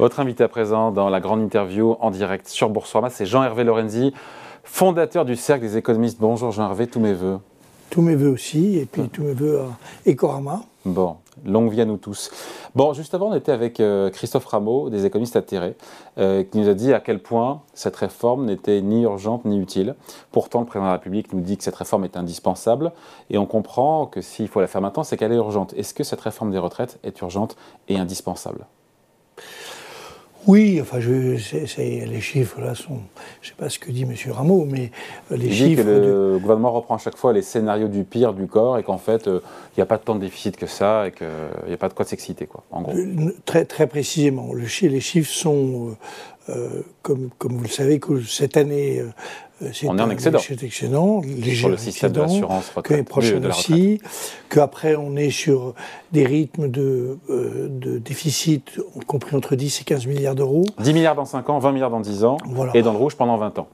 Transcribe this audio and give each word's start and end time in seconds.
Votre 0.00 0.20
invité 0.20 0.42
à 0.42 0.48
présent 0.48 0.92
dans 0.92 1.10
la 1.10 1.20
grande 1.20 1.42
interview 1.42 1.94
en 2.00 2.10
direct 2.10 2.48
sur 2.48 2.70
Boursorama, 2.70 3.10
c'est 3.10 3.26
Jean-Hervé 3.26 3.64
Lorenzi, 3.64 4.14
fondateur 4.64 5.26
du 5.26 5.36
Cercle 5.36 5.60
des 5.60 5.76
économistes. 5.76 6.16
Bonjour 6.18 6.52
Jean-Hervé, 6.52 6.86
tous 6.86 7.00
mes 7.00 7.12
voeux. 7.12 7.38
Tous 7.90 8.00
mes 8.00 8.14
voeux 8.14 8.30
aussi, 8.30 8.78
et 8.78 8.86
puis 8.86 9.10
tous 9.10 9.22
mes 9.22 9.34
voeux 9.34 9.60
à 9.60 10.10
Ecorama. 10.10 10.62
Bon, 10.86 11.16
longue 11.44 11.70
vie 11.70 11.82
à 11.82 11.84
nous 11.84 11.98
tous. 11.98 12.30
Bon, 12.74 12.94
juste 12.94 13.12
avant, 13.12 13.28
on 13.28 13.34
était 13.34 13.52
avec 13.52 13.78
euh, 13.78 14.08
Christophe 14.08 14.46
Rameau, 14.46 14.88
des 14.88 15.04
économistes 15.04 15.36
atterrés, 15.36 15.76
euh, 16.16 16.44
qui 16.44 16.56
nous 16.56 16.70
a 16.70 16.72
dit 16.72 16.94
à 16.94 17.00
quel 17.00 17.18
point 17.18 17.60
cette 17.74 17.96
réforme 17.96 18.46
n'était 18.46 18.80
ni 18.80 19.02
urgente 19.02 19.44
ni 19.44 19.58
utile. 19.58 19.96
Pourtant, 20.32 20.60
le 20.60 20.64
président 20.64 20.86
de 20.86 20.92
la 20.92 20.96
République 20.96 21.34
nous 21.34 21.42
dit 21.42 21.58
que 21.58 21.64
cette 21.64 21.76
réforme 21.76 22.04
est 22.04 22.16
indispensable, 22.16 22.92
et 23.28 23.36
on 23.36 23.44
comprend 23.44 24.06
que 24.06 24.22
s'il 24.22 24.48
faut 24.48 24.62
la 24.62 24.66
faire 24.66 24.80
maintenant, 24.80 25.04
c'est 25.04 25.18
qu'elle 25.18 25.32
est 25.32 25.36
urgente. 25.36 25.74
Est-ce 25.74 25.92
que 25.92 26.04
cette 26.04 26.22
réforme 26.22 26.52
des 26.52 26.58
retraites 26.58 26.98
est 27.02 27.20
urgente 27.20 27.58
et 27.88 27.98
indispensable? 27.98 28.64
Oui, 30.46 30.78
enfin, 30.80 31.00
je, 31.00 31.10
les 31.10 32.20
chiffres 32.20 32.60
là 32.60 32.74
sont. 32.74 32.98
Je 33.42 33.48
ne 33.48 33.50
sais 33.50 33.56
pas 33.56 33.68
ce 33.68 33.78
que 33.78 33.90
dit 33.90 34.02
M. 34.02 34.14
Rameau, 34.32 34.64
mais 34.64 34.90
euh, 35.30 35.36
les 35.36 35.46
Il 35.46 35.54
chiffres. 35.54 35.82
Dit 35.82 35.88
que 35.88 35.90
le 35.90 36.38
gouvernement 36.40 36.72
reprend 36.72 36.96
à 36.96 36.98
chaque 36.98 37.16
fois 37.16 37.32
les 37.32 37.42
scénarios 37.42 37.88
du 37.88 38.04
pire 38.04 38.32
du 38.32 38.46
corps 38.46 38.78
et 38.78 38.82
qu'en 38.82 38.98
fait, 38.98 39.26
il 39.26 39.40
n'y 39.76 39.82
a 39.82 39.86
pas 39.86 39.98
tant 39.98 40.14
de 40.14 40.20
déficit 40.20 40.56
que 40.56 40.66
ça 40.66 41.08
et 41.08 41.12
qu'il 41.12 41.26
n'y 41.66 41.74
a 41.74 41.76
pas 41.76 41.88
de 41.88 41.94
quoi 41.94 42.04
s'exciter, 42.04 42.46
quoi, 42.46 42.64
en 42.70 42.82
gros. 42.82 42.94
Très, 43.44 43.64
très 43.64 43.86
précisément. 43.86 44.52
Le, 44.52 44.64
les 44.88 45.00
chiffres 45.00 45.30
sont, 45.32 45.90
euh, 45.90 45.96
comme, 47.02 47.30
comme 47.38 47.52
vous 47.52 47.62
le 47.62 47.68
savez, 47.68 48.00
que 48.00 48.20
cette 48.22 48.56
année, 48.56 49.02
euh, 49.62 49.70
on 49.86 49.98
est 49.98 50.02
en 50.02 50.10
excédent. 50.10 50.38
C'est 50.38 50.62
excellent, 50.62 51.20
léger 51.20 51.54
sur 51.54 51.68
le 51.68 51.76
système 51.76 52.12
d'assurance 52.12 52.70
retraite. 52.74 53.08
prochaine 53.08 53.46
aussi, 53.46 54.00
qu'après 54.48 54.96
on 54.96 55.16
est 55.16 55.30
sur 55.30 55.74
des 56.12 56.24
rythmes 56.24 56.68
de, 56.68 57.18
euh, 57.28 57.68
de, 57.68 57.98
déficit 57.98 58.80
compris 59.06 59.36
entre 59.36 59.56
10 59.56 59.80
et 59.80 59.84
15 59.84 60.06
milliards 60.06 60.34
d'euros. 60.34 60.64
10 60.78 60.94
milliards 60.94 61.14
dans 61.14 61.24
5 61.24 61.48
ans, 61.50 61.58
20 61.58 61.72
milliards 61.72 61.90
dans 61.90 62.00
10 62.00 62.24
ans, 62.24 62.38
et 62.74 62.82
dans 62.82 62.92
le 62.92 62.98
rouge 62.98 63.16
pendant 63.16 63.36
20 63.36 63.58
ans. 63.58 63.68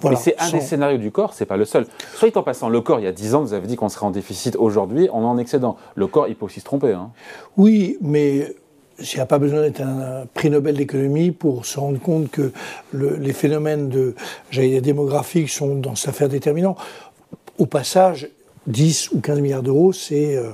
Voilà, 0.00 0.16
Mais 0.16 0.22
c'est 0.22 0.40
un 0.40 0.50
des 0.50 0.60
scénarios 0.60 0.96
du 0.96 1.10
corps, 1.10 1.34
c'est 1.34 1.44
pas 1.44 1.58
le 1.58 1.66
seul. 1.66 1.86
Soit 2.14 2.34
en 2.38 2.42
passant, 2.42 2.70
le 2.70 2.80
corps, 2.80 3.00
il 3.00 3.04
y 3.04 3.08
a 3.08 3.12
10 3.12 3.34
ans, 3.34 3.42
vous 3.42 3.52
avez 3.52 3.66
dit 3.66 3.76
qu'on 3.76 3.90
serait 3.90 4.06
en 4.06 4.10
déficit. 4.10 4.56
Aujourd'hui, 4.56 5.10
on 5.12 5.20
est 5.20 5.26
en 5.26 5.36
excédent. 5.36 5.76
Le 5.94 6.06
corps, 6.06 6.28
il 6.28 6.36
peut 6.36 6.46
aussi 6.46 6.60
se 6.60 6.64
tromper. 6.64 6.92
Hein. 6.92 7.10
Oui, 7.58 7.98
mais 8.00 8.54
il 9.00 9.14
n'y 9.14 9.20
a 9.20 9.26
pas 9.26 9.38
besoin 9.38 9.62
d'être 9.62 9.80
un 9.80 10.26
prix 10.34 10.50
Nobel 10.50 10.76
d'économie 10.76 11.30
pour 11.30 11.66
se 11.66 11.78
rendre 11.78 11.98
compte 12.00 12.30
que 12.30 12.52
les 12.92 13.32
phénomènes 13.32 13.88
de, 13.88 14.14
démographiques 14.52 15.50
sont 15.50 15.76
dans 15.76 15.94
cette 15.94 16.10
affaire 16.10 16.28
déterminants. 16.28 16.76
Au 17.58 17.66
passage, 17.66 18.28
10 18.66 19.12
ou 19.12 19.20
15 19.20 19.40
milliards 19.40 19.62
d'euros, 19.62 19.92
c'est 19.92 20.36
euh, 20.36 20.50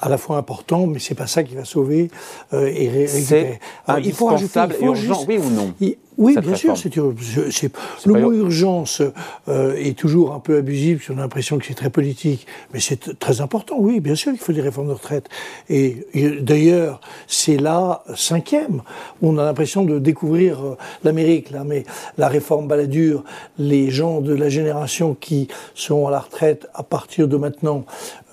à 0.00 0.08
la 0.08 0.18
fois 0.18 0.36
important, 0.36 0.86
mais 0.86 0.98
c'est 0.98 1.14
pas 1.14 1.26
ça 1.26 1.42
qui 1.42 1.54
va 1.54 1.64
sauver 1.64 2.10
euh, 2.52 2.70
et 2.74 2.88
récupérer. 2.88 3.60
Il 4.02 4.12
faut 4.12 4.26
rajouter, 4.26 4.60
il 4.68 4.74
faut 4.74 4.86
urgent, 4.86 5.24
oui 5.26 5.38
ou 5.38 5.50
non? 5.50 5.74
Oui, 6.16 6.36
bien 6.38 6.54
sûr. 6.54 6.76
C'est, 6.76 6.94
le 6.96 8.20
mot 8.20 8.32
urgence 8.32 9.02
euh, 9.48 9.74
est 9.76 9.98
toujours 9.98 10.32
un 10.32 10.38
peu 10.38 10.58
abusif, 10.58 11.06
qu'on 11.06 11.18
a 11.18 11.22
l'impression 11.22 11.58
que 11.58 11.66
c'est 11.66 11.74
très 11.74 11.90
politique, 11.90 12.46
mais 12.72 12.80
c'est 12.80 13.18
très 13.18 13.40
important. 13.40 13.76
Oui, 13.78 14.00
bien 14.00 14.14
sûr 14.14 14.32
qu'il 14.32 14.40
faut 14.40 14.52
des 14.52 14.60
réformes 14.60 14.88
de 14.88 14.92
retraite. 14.92 15.28
Et, 15.68 16.06
d'ailleurs, 16.40 17.00
c'est 17.26 17.56
la 17.56 18.04
cinquième. 18.14 18.82
On 19.22 19.38
a 19.38 19.44
l'impression 19.44 19.84
de 19.84 19.98
découvrir 19.98 20.64
euh, 20.64 20.76
l'Amérique, 21.02 21.50
là, 21.50 21.64
mais 21.64 21.84
la 22.16 22.28
réforme 22.28 22.68
baladure, 22.68 23.24
les 23.58 23.90
gens 23.90 24.20
de 24.20 24.34
la 24.34 24.48
génération 24.48 25.14
qui 25.14 25.48
sont 25.74 26.06
à 26.06 26.10
la 26.10 26.20
retraite 26.20 26.68
à 26.74 26.82
partir 26.82 27.28
de 27.28 27.36
maintenant 27.36 27.84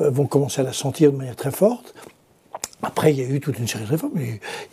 euh, 0.02 0.10
vont 0.10 0.28
commencer 0.28 0.62
à 0.62 0.64
la 0.64 0.74
sentir 0.74 1.12
de 1.12 1.18
manière 1.18 1.36
très 1.36 1.52
forte. 1.52 1.94
Après, 2.84 3.14
il 3.14 3.20
y 3.20 3.24
a 3.24 3.30
eu 3.30 3.40
toute 3.40 3.60
une 3.60 3.68
série 3.68 3.84
de 3.84 3.90
réformes. 3.90 4.14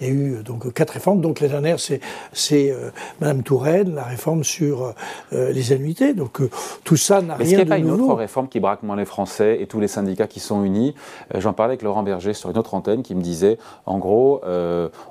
Il 0.00 0.06
y 0.06 0.10
a 0.10 0.12
eu 0.12 0.42
donc 0.42 0.72
quatre 0.72 0.92
réformes. 0.92 1.20
Donc 1.20 1.40
la 1.40 1.48
dernière, 1.48 1.78
c'est 1.78 2.00
c'est 2.32 2.70
euh, 2.70 2.90
Madame 3.20 3.42
Touraine, 3.42 3.94
la 3.94 4.04
réforme 4.04 4.44
sur 4.44 4.94
euh, 5.32 5.52
les 5.52 5.72
annuités. 5.72 6.14
Donc 6.14 6.40
euh, 6.40 6.50
tout 6.84 6.96
ça 6.96 7.20
n'a 7.20 7.34
rien 7.34 7.36
de 7.36 7.40
nouveau. 7.40 7.42
Est-ce 7.42 7.48
qu'il 7.48 7.56
n'y 7.56 7.62
a 7.62 7.66
pas 7.66 7.78
une 7.78 7.90
autre 7.90 8.14
réforme 8.14 8.48
qui 8.48 8.60
braque 8.60 8.82
moins 8.82 8.96
les 8.96 9.04
Français 9.04 9.58
et 9.60 9.66
tous 9.66 9.80
les 9.80 9.88
syndicats 9.88 10.26
qui 10.26 10.40
sont 10.40 10.64
unis? 10.64 10.94
J'en 11.36 11.52
parlais 11.52 11.72
avec 11.72 11.82
Laurent 11.82 12.02
Berger 12.02 12.32
sur 12.32 12.50
une 12.50 12.58
autre 12.58 12.74
antenne 12.74 13.02
qui 13.02 13.14
me 13.14 13.20
disait, 13.20 13.58
en 13.86 13.98
gros, 13.98 14.40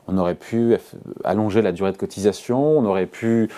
on 0.07 0.17
aurait 0.17 0.35
pu 0.35 0.75
allonger 1.23 1.61
la 1.61 1.71
durée 1.71 1.91
de 1.91 1.97
cotisation, 1.97 2.77
on 2.77 2.85
aurait 2.85 3.05
pu 3.05 3.49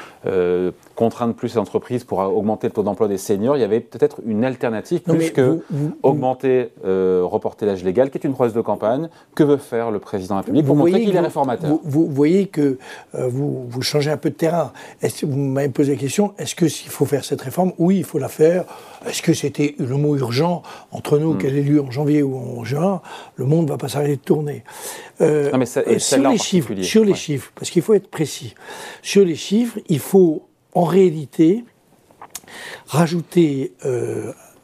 contraindre 0.96 1.34
plus 1.34 1.54
les 1.54 1.58
entreprises 1.58 2.04
pour 2.04 2.20
augmenter 2.20 2.68
le 2.68 2.74
taux 2.74 2.84
d'emploi 2.84 3.08
des 3.08 3.18
seniors. 3.18 3.56
Il 3.58 3.62
y 3.62 3.64
avait 3.64 3.80
peut-être 3.80 4.22
une 4.26 4.44
alternative 4.44 5.02
plus 5.02 5.32
que 5.32 5.64
augmenter, 6.04 6.70
reporter 6.84 7.66
l'âge 7.66 7.84
légal, 7.84 8.10
qui 8.10 8.18
est 8.18 8.24
une 8.24 8.34
promesse 8.34 8.54
de 8.54 8.62
campagne 8.62 9.10
que 9.40 9.44
veut 9.44 9.58
faire 9.58 9.90
le 9.90 10.00
président 10.00 10.36
de 10.36 10.40
la 10.40 10.42
République 10.42 10.66
pour 10.66 10.76
montrer 10.76 11.02
qu'il 11.06 11.16
est 11.16 11.20
réformateur? 11.20 11.80
vous, 11.82 12.08
voyez 12.10 12.48
que 12.48 12.78
euh, 13.16 13.28
vous, 13.30 13.66
vous, 13.70 13.82
changez 13.82 14.12
un 14.12 14.18
peu 14.18 14.30
de 14.30 14.36
terrain. 14.36 14.74
Est-ce, 15.02 15.26
vous 15.26 15.38
m'avez 15.38 15.70
posé 15.70 15.94
la 15.94 15.98
question, 15.98 16.34
est-ce 16.38 16.56
que 16.56 16.68
s'il 16.68 16.90
faut 16.90 17.06
faire 17.06 17.24
cette 17.24 17.42
réforme 17.42 17.72
Oui, 17.78 18.00
il 18.00 18.04
faut 18.04 18.20
la 18.20 18.28
faire. 18.28 18.66
Est-ce 19.08 19.22
que 19.22 19.34
c'était 19.34 19.76
le 19.80 19.96
mot 19.96 20.18
urgent 20.18 20.62
entre 20.92 21.18
nous, 21.18 21.34
hmm. 21.34 21.38
qu'elle 21.38 21.58
ait 21.58 21.62
lieu 21.62 21.82
en 21.82 21.90
janvier 21.90 22.22
ou 22.22 22.36
en 22.36 22.66
juin 22.66 23.02
Le 23.38 23.46
monde 23.46 23.66
ne 23.66 23.70
va 23.70 23.78
pas 23.78 23.88
s'arrêter 23.88 24.18
de 24.18 24.22
tourner. 24.22 24.66
Euh, 25.22 25.52
mais 25.58 25.66
ça, 25.66 25.84
euh, 25.88 26.00
sur 26.00 26.30
les 26.30 26.38
chiffres, 26.38 26.74
sur 26.82 27.06
les 27.06 27.16
chiffres, 27.16 27.54
parce 27.56 27.70
qu'il 27.70 27.82
faut 27.82 27.94
être 27.94 28.10
précis. 28.10 28.56
Sur 29.02 29.24
les 29.24 29.36
chiffres, 29.36 29.80
il 29.88 30.00
faut 30.00 30.44
en 30.74 30.84
réalité 30.84 31.64
rajouter 32.88 33.74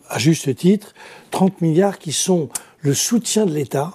à 0.09 0.19
juste 0.19 0.53
titre 0.55 0.93
30 1.31 1.61
milliards 1.61 1.97
qui 1.97 2.11
sont 2.11 2.49
le 2.81 2.93
soutien 2.93 3.45
de 3.45 3.53
l'État 3.53 3.91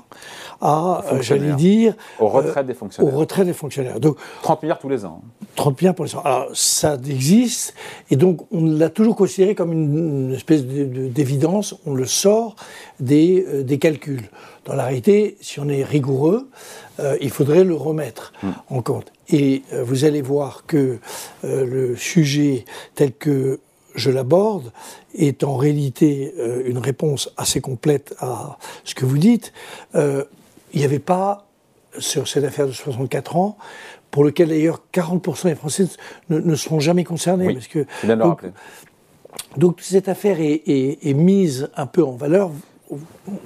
à, 0.61 1.05
euh, 1.13 1.23
j'allais 1.23 1.53
dire... 1.55 1.95
Aux 2.19 2.29
retraites 2.29 2.67
des 2.67 2.75
fonctionnaires. 2.75 3.13
Aux 3.13 3.17
retraites 3.17 3.47
des 3.47 3.53
fonctionnaires. 3.53 4.01
Donc, 4.01 4.17
30 4.43 4.63
milliards 4.63 4.79
tous 4.79 4.89
les 4.89 5.05
ans. 5.05 5.23
30 5.57 5.81
milliards 5.81 5.95
pour 5.95 6.05
les 6.05 6.15
ans. 6.15 6.23
Alors, 6.25 6.49
ça 6.53 6.97
existe, 7.09 7.75
et 8.11 8.17
donc 8.17 8.41
on 8.53 8.65
l'a 8.65 8.91
toujours 8.91 9.17
considéré 9.17 9.55
comme 9.55 9.73
une, 9.73 10.35
espèce 10.35 10.65
d'évidence, 10.65 11.75
on 11.87 11.95
le 11.95 12.07
sort 12.07 12.57
des, 12.99 13.45
euh, 13.49 13.63
des, 13.63 13.79
calculs. 13.79 14.29
Dans 14.67 14.75
la 14.75 14.85
réalité, 14.85 15.39
si 15.41 15.61
on 15.61 15.69
est 15.69 15.83
rigoureux, 15.83 16.51
euh, 17.01 17.17
il 17.21 17.31
faudrait 17.31 17.65
le 17.65 17.75
remettre 17.75 18.33
hmm. 18.43 18.51
en 18.69 18.83
compte. 18.83 19.13
Et 19.31 19.63
vous 19.85 20.05
allez 20.05 20.23
voir 20.23 20.65
que 20.67 20.99
le 21.45 21.95
sujet 21.95 22.65
tel 22.97 23.13
que 23.13 23.61
je 23.95 24.11
l'aborde 24.11 24.73
est 25.15 25.45
en 25.45 25.57
réalité 25.57 26.35
une 26.65 26.79
réponse 26.79 27.33
assez 27.37 27.61
complète 27.61 28.13
à 28.19 28.59
ce 28.83 28.97
que 28.97 29.05
vous 29.05 29.19
dites 29.19 29.53
il 30.73 30.81
n'y 30.81 30.85
avait 30.85 30.99
pas, 30.99 31.47
sur 31.99 32.29
cette 32.29 32.45
affaire 32.45 32.67
de 32.67 32.73
64 32.73 33.37
ans, 33.37 33.57
pour 34.11 34.25
lequel 34.25 34.49
d'ailleurs 34.49 34.83
40% 34.93 35.45
des 35.45 35.55
Français 35.55 35.87
ne, 36.29 36.55
seront 36.55 36.81
jamais 36.81 37.05
concernés. 37.05 37.53
parce 37.53 37.69
que, 37.69 37.87
donc, 38.15 38.43
donc, 39.57 39.81
cette 39.81 40.09
affaire 40.09 40.39
est, 40.41 41.15
mise 41.15 41.71
un 41.77 41.87
peu 41.87 42.05
en 42.05 42.13
valeur, 42.13 42.51
au, 42.91 42.99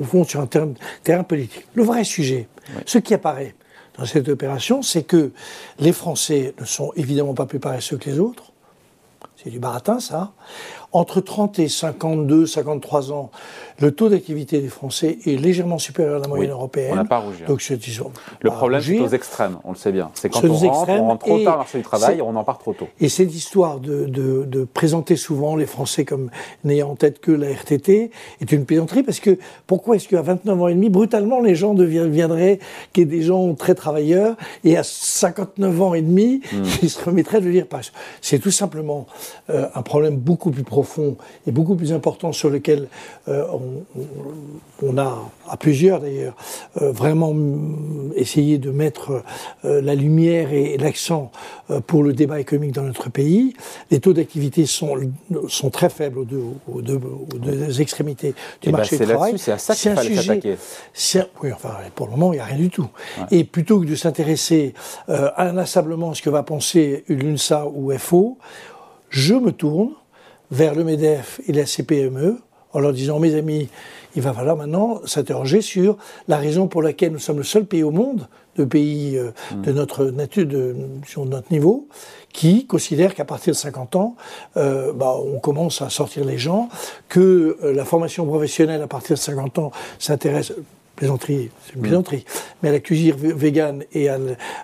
fond, 0.05 0.25
sur 0.25 0.41
un 0.41 0.47
terrain, 0.47 1.25
politique. 1.25 1.67
Le 1.75 1.83
vrai 1.83 2.05
sujet, 2.05 2.49
ce 2.87 2.99
qui 2.99 3.15
apparaît 3.15 3.55
dans 3.99 4.07
cette 4.07 4.29
opération, 4.29 4.83
c'est 4.83 5.03
que 5.03 5.33
les 5.79 5.93
Français 5.93 6.55
ne 6.59 6.65
sont 6.65 6.93
évidemment 6.97 7.35
pas 7.35 7.47
plus 7.47 7.61
paresseux 7.61 7.97
que 7.97 8.11
les 8.11 8.19
autres. 8.19 8.53
C'est 9.37 9.51
du 9.51 9.59
baratin, 9.59 10.01
ça. 10.01 10.33
Entre 10.95 11.21
30 11.21 11.59
et 11.59 11.67
52, 11.67 12.47
53 12.47 13.11
ans, 13.11 13.33
le 13.81 13.91
taux 13.91 14.09
d'activité 14.09 14.61
des 14.61 14.69
Français 14.69 15.19
est 15.27 15.37
légèrement 15.37 15.79
supérieur 15.79 16.19
à 16.19 16.19
la 16.21 16.29
moyenne 16.29 16.53
européenne. 16.53 16.93
On 16.93 16.95
n'a 16.95 17.05
pas 17.05 17.17
à 17.17 17.19
rougir. 17.19 17.49
Donc, 17.49 17.61
le 18.41 18.51
problème, 18.51 18.81
c'est 18.81 19.01
aux 19.01 19.09
extrêmes, 19.09 19.59
on 19.65 19.73
le 19.73 19.77
sait 19.77 19.91
bien. 19.91 20.13
C'est 20.15 20.29
quand 20.29 20.45
on 20.45 20.53
rentre, 20.55 20.91
on 20.91 21.07
rentre 21.09 21.27
trop 21.27 21.39
tard 21.41 21.55
au 21.55 21.59
marché 21.59 21.79
du 21.79 21.85
travail, 21.85 22.23
on 22.23 22.37
en 22.37 22.45
part 22.45 22.59
trop 22.59 22.75
tôt. 22.75 22.87
Et 23.01 23.09
cette 23.09 23.35
histoire 23.35 23.81
de, 23.81 24.05
de, 24.05 24.45
de, 24.45 24.63
présenter 24.63 25.17
souvent 25.17 25.57
les 25.57 25.67
Français 25.67 26.05
comme 26.05 26.31
n'ayant 26.63 26.91
en 26.91 26.95
tête 26.95 27.21
que 27.21 27.33
la 27.33 27.51
RTT 27.51 28.13
est 28.41 28.53
une 28.53 28.65
plaisanterie 28.65 29.03
parce 29.03 29.19
que 29.19 29.37
pourquoi 29.67 29.97
est-ce 29.97 30.07
qu'à 30.07 30.23
29 30.23 30.63
ans 30.63 30.69
et 30.69 30.75
demi, 30.75 30.91
brutalement, 30.91 31.41
les 31.41 31.57
gens 31.57 31.75
deviendraient 31.75 32.61
qui 32.93 33.05
des 33.05 33.23
gens 33.23 33.53
très 33.55 33.75
travailleurs 33.75 34.37
et 34.63 34.77
à 34.77 34.85
59 34.85 35.83
ans 35.83 35.95
et 35.95 36.03
demi, 36.03 36.41
hmm. 36.53 36.63
ils 36.83 36.91
se 36.91 37.05
remettraient 37.05 37.41
de 37.41 37.49
lire 37.49 37.67
pas. 37.67 37.81
C'est 38.21 38.39
tout 38.39 38.53
simplement 38.53 39.07
euh, 39.51 39.67
un 39.75 39.83
problème 39.83 40.19
beaucoup 40.19 40.53
plus 40.53 40.63
profond 40.63 40.84
et 41.47 41.53
beaucoup 41.53 41.75
plus 41.75 41.93
important 41.93 42.33
sur 42.33 42.51
lequel 42.51 42.89
euh, 43.29 43.45
on, 44.83 44.99
a, 44.99 45.31
à 45.49 45.57
plusieurs 45.57 46.01
d'ailleurs, 46.01 46.37
euh, 46.81 46.93
vraiment 46.93 47.35
essayé 48.17 48.59
de 48.59 48.71
mettre 48.71 49.23
euh, 49.65 49.81
la 49.81 49.95
lumière 49.95 50.53
et, 50.53 50.77
l'accent 50.79 51.31
pour 51.87 52.03
le 52.03 52.13
débat 52.13 52.41
économique 52.41 52.73
dans 52.73 52.83
notre 52.83 53.09
pays. 53.09 53.55
Les 53.91 54.01
taux 54.01 54.13
d'activité 54.13 54.67
sont, 54.67 54.97
sont 55.49 55.71
très 55.71 55.89
faibles 55.89 56.19
aux 56.19 56.25
deux, 56.25 56.43
aux 56.73 56.83
deux, 56.83 57.81
extrémités 57.81 58.33
du 58.61 58.69
eh 58.69 58.71
ben, 58.71 58.79
marché 58.79 58.99
du 58.99 59.07
travail. 59.07 59.39
C'est 59.39 59.53
à 59.53 59.59
ça 59.59 59.75
qu'il 59.75 59.93
fallait 59.93 60.15
s'attaquer. 60.17 60.57
Oui, 61.43 61.53
enfin, 61.53 61.75
pour 61.95 62.07
le 62.07 62.13
moment, 62.13 62.33
il 62.33 62.37
n'y 62.37 62.43
a 62.43 62.45
rien 62.45 62.59
du 62.59 62.71
tout. 62.71 62.89
Et 63.31 63.45
plutôt 63.45 63.81
que 63.81 63.87
de 63.87 63.95
s'intéresser 63.95 64.75
inlassablement 65.09 66.11
à 66.11 66.15
ce 66.15 66.23
que 66.23 66.31
va 66.31 66.43
penser 66.43 67.05
l'UNSA 67.09 67.67
ou 67.73 67.97
FO, 67.97 68.39
je 69.11 69.35
me 69.35 69.53
tourne 69.53 69.91
vers 70.55 70.77
le 70.77 70.85
MEDEF 70.85 71.41
et 71.49 71.53
la 71.53 71.67
CPME 71.67 72.39
en 72.73 72.81
leur 72.81 72.93
disant, 72.93 73.19
mes 73.19 73.35
amis, 73.35 73.69
il 74.15 74.23
va 74.23 74.33
falloir 74.33 74.57
maintenant 74.57 75.01
s'interroger 75.05 75.61
sur 75.61 75.97
la 76.29 76.37
raison 76.37 76.69
pour 76.69 76.81
laquelle 76.81 77.13
nous 77.13 77.19
sommes 77.19 77.39
le 77.39 77.45
seul 77.45 77.65
pays 77.65 77.83
au 77.83 77.91
monde, 77.91 78.29
de 78.57 78.65
pays 78.65 79.17
euh, 79.17 79.33
de 79.53 79.73
mm. 79.73 79.75
notre 79.75 80.05
nature, 80.07 80.47
de, 80.47 80.77
sur 81.07 81.25
notre 81.27 81.51
niveau, 81.53 81.89
qui 82.33 82.67
considèrent 82.67 83.15
qu'à 83.15 83.25
partir 83.25 83.53
de 83.53 83.59
50 83.59 83.97
ans, 83.97 84.17
euh, 84.57 84.93
bah, 84.93 85.15
on 85.17 85.41
commence 85.41 85.83
à 85.83 85.91
sortir 85.91 86.25
les 86.25 86.39
gens, 86.39 86.69
que 87.09 87.57
euh, 87.63 87.73
la 87.73 87.85
formation 87.85 88.25
professionnelle 88.25 88.83
à 88.83 88.87
partir 88.87 89.17
de 89.17 89.21
50 89.21 89.59
ans 89.59 89.73
s'intéresse 89.99 90.53
plaisanterie, 90.95 91.51
c'est 91.67 91.75
une 91.75 91.81
mm. 91.81 91.83
plaisanterie, 91.83 92.25
mais 92.63 92.69
à 92.69 92.73
la 92.73 92.81
cuisine 92.81 93.15
végane 93.17 93.83
et 93.93 94.09
à, 94.09 94.19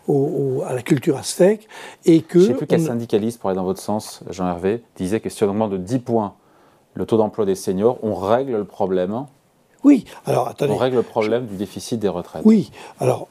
à, 0.09 0.75
la 0.75 0.83
culture 0.83 1.17
aztèque, 1.17 1.69
et 2.05 2.23
que... 2.23 2.39
Je 2.39 2.45
ne 2.45 2.53
sais 2.53 2.55
plus 2.55 2.67
quel 2.67 2.83
syndicaliste, 2.83 3.41
pour 3.41 3.51
aller 3.51 3.57
dans 3.57 3.65
votre 3.65 3.81
sens, 3.81 4.23
Jean-Hervé, 4.31 4.83
disait 4.97 5.21
que 5.21 5.29
si 5.29 5.43
on 5.45 5.49
augmente 5.49 5.71
de 5.71 5.77
10 5.77 5.99
points 6.01 6.35
le 6.95 7.07
taux 7.07 7.17
d'emploi 7.17 7.47
des 7.47 7.55
seniors, 7.55 7.99
on 8.03 8.15
règle 8.15 8.53
le 8.53 8.65
problème 8.65 9.27
oui, 9.83 10.05
alors 10.27 10.49
attendez. 10.49 10.73
On 10.73 10.77
règle 10.77 10.97
le 10.97 11.03
problème 11.03 11.47
du 11.47 11.57
déficit 11.57 11.99
des 11.99 12.09
retraites. 12.09 12.43
Oui, 12.45 12.71
alors 12.99 13.29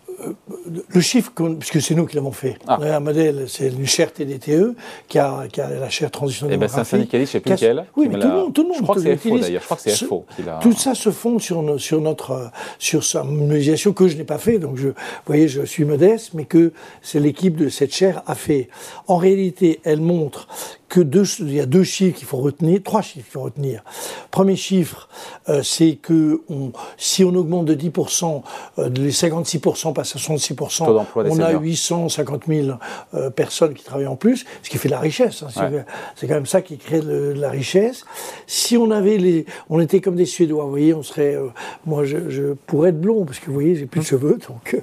le 0.94 1.02
chiffre, 1.02 1.32
puisque 1.60 1.82
c'est 1.82 1.96
nous 1.96 2.06
qui 2.06 2.16
l'avons 2.16 2.32
fait, 2.32 2.58
ah. 2.68 2.78
on 2.80 2.84
a 2.84 2.98
un 2.98 3.00
modèle, 3.00 3.46
c'est 3.48 3.68
une 3.68 3.88
chaire 3.88 4.12
TDTE 4.12 4.76
qui 5.08 5.20
a, 5.20 5.48
qui 5.52 5.62
a 5.62 5.70
la 5.70 5.90
chaire 5.90 6.12
transition 6.12 6.48
eh 6.48 6.58
ben, 6.58 6.60
démographique. 6.60 6.86
c'est 6.86 6.96
un 6.96 7.00
syndicaliste, 7.00 7.32
je 7.34 7.38
ne 7.38 7.42
sais 7.42 7.56
plus 7.56 7.68
lequel. 7.68 7.86
Oui, 7.96 8.08
mais 8.10 8.20
tout 8.20 8.28
le, 8.28 8.34
monde, 8.34 8.54
tout 8.54 8.64
le 8.64 8.68
monde. 8.70 8.78
Je 8.78 8.84
crois 8.84 8.96
que 8.96 9.02
c'est 9.02 9.18
FO 9.18 9.40
d'ailleurs, 9.40 9.62
je 9.62 9.66
crois 9.66 9.78
que 9.78 9.84
c'est 9.84 10.06
FO 10.06 10.26
Tout 10.62 10.74
ça 10.74 10.96
se 10.96 11.12
fonde 11.12 11.42
sur, 11.42 11.80
sur 11.80 12.02
notre, 12.02 12.52
sur 12.78 13.04
sa 13.04 13.24
mobilisation 13.24 13.94
que 13.94 14.08
je 14.08 14.18
n'ai 14.18 14.24
pas 14.24 14.38
fait, 14.38 14.60
donc 14.60 14.78
je, 14.78 14.90
vous 14.90 14.94
voyez, 15.26 15.48
je 15.48 15.64
suis 15.64 15.86
modeste, 15.86 16.32
mais 16.34 16.46
que 16.46 16.74
c'est 17.02 17.20
l'équipe 17.20 17.56
de 17.56 17.70
cette 17.70 17.94
chaire 17.94 18.22
a 18.28 18.36
fait. 18.36 18.70
En 19.08 19.18
réalité, 19.18 19.80
elle 19.84 20.02
montre 20.02 20.48
que 20.90 21.00
deux, 21.00 21.24
il 21.40 21.54
y 21.54 21.60
a 21.60 21.66
deux 21.68 21.84
chiffres 21.84 22.18
qu'il 22.18 22.28
faut 22.28 22.38
retenir, 22.38 22.82
trois 22.84 23.02
chiffres 23.02 23.26
qu'il 23.26 23.34
faut 23.34 23.42
retenir. 23.42 23.84
Premier 24.32 24.56
chiffre, 24.56 25.08
euh, 25.48 25.62
c'est 25.64 25.96
que 25.96 26.42
on, 26.50 26.72
si 26.98 27.24
on 27.24 27.34
augmente 27.36 27.66
de 27.66 27.76
10%, 27.76 28.42
euh, 28.80 28.90
les 28.90 29.12
56% 29.12 29.94
passent 29.94 30.16
à 30.16 30.20
66%, 30.20 31.06
on 31.16 31.40
a 31.40 31.52
850 31.52 32.44
000 32.48 32.78
euh, 33.14 33.30
personnes 33.30 33.76
qui 33.76 33.84
travaillent 33.84 34.08
en 34.08 34.16
plus, 34.16 34.46
ce 34.64 34.70
qui 34.70 34.78
fait 34.78 34.90
de 34.90 34.94
la 34.94 35.00
richesse. 35.00 35.44
Hein, 35.44 35.72
c'est 36.16 36.28
quand 36.28 36.34
même 36.34 36.48
ça 36.48 36.62
qui 36.62 36.78
crée 36.78 37.02
de, 37.02 37.34
la 37.38 37.52
richesse. 37.52 38.06
Si 38.48 38.76
on 38.76 38.90
avait 38.90 39.18
les, 39.18 39.46
on 39.70 39.80
était 39.80 40.02
comme 40.02 40.16
des 40.16 40.26
Suédois, 40.26 40.64
vous 40.64 40.72
voyez, 40.72 40.94
on 40.96 41.04
serait, 41.04 41.36
euh, 41.36 41.50
moi 41.86 42.04
je, 42.04 42.30
je, 42.30 42.54
pourrais 42.66 42.90
être 42.90 43.00
blond 43.00 43.26
parce 43.26 43.40
que 43.40 43.48
vous 43.48 43.54
voyez, 43.54 43.76
j'ai 43.76 43.86
plus 43.86 44.02
de 44.02 44.06
cheveux, 44.06 44.40
donc 44.48 44.82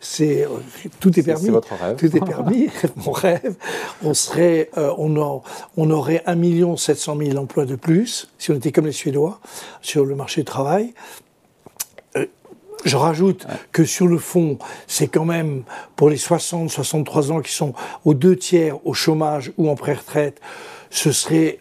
c'est 0.00 0.48
tout 1.00 1.18
est 1.18 1.22
permis. 1.22 1.44
C'est 1.44 1.50
votre 1.50 1.74
rêve. 1.74 1.96
Tout 1.96 2.16
est 2.16 2.24
permis, 2.24 2.68
mon 2.96 3.12
rêve. 3.12 3.56
On 4.02 4.14
serait, 4.14 4.70
on 4.76 5.17
on 5.76 5.90
aurait 5.90 6.22
1 6.26 6.76
700 6.76 7.16
000 7.18 7.36
emplois 7.38 7.64
de 7.64 7.76
plus, 7.76 8.28
si 8.38 8.50
on 8.50 8.54
était 8.54 8.72
comme 8.72 8.86
les 8.86 8.92
Suédois, 8.92 9.40
sur 9.82 10.04
le 10.04 10.14
marché 10.14 10.42
du 10.42 10.44
travail. 10.44 10.94
Euh, 12.16 12.26
je 12.84 12.96
rajoute 12.96 13.46
que 13.72 13.84
sur 13.84 14.06
le 14.06 14.18
fond, 14.18 14.58
c'est 14.86 15.08
quand 15.08 15.24
même 15.24 15.64
pour 15.96 16.10
les 16.10 16.16
60, 16.16 16.70
63 16.70 17.32
ans 17.32 17.40
qui 17.40 17.52
sont 17.52 17.74
aux 18.04 18.14
deux 18.14 18.36
tiers 18.36 18.84
au 18.86 18.94
chômage 18.94 19.52
ou 19.58 19.68
en 19.68 19.74
pré-retraite, 19.74 20.40
ce 20.90 21.12
serait 21.12 21.60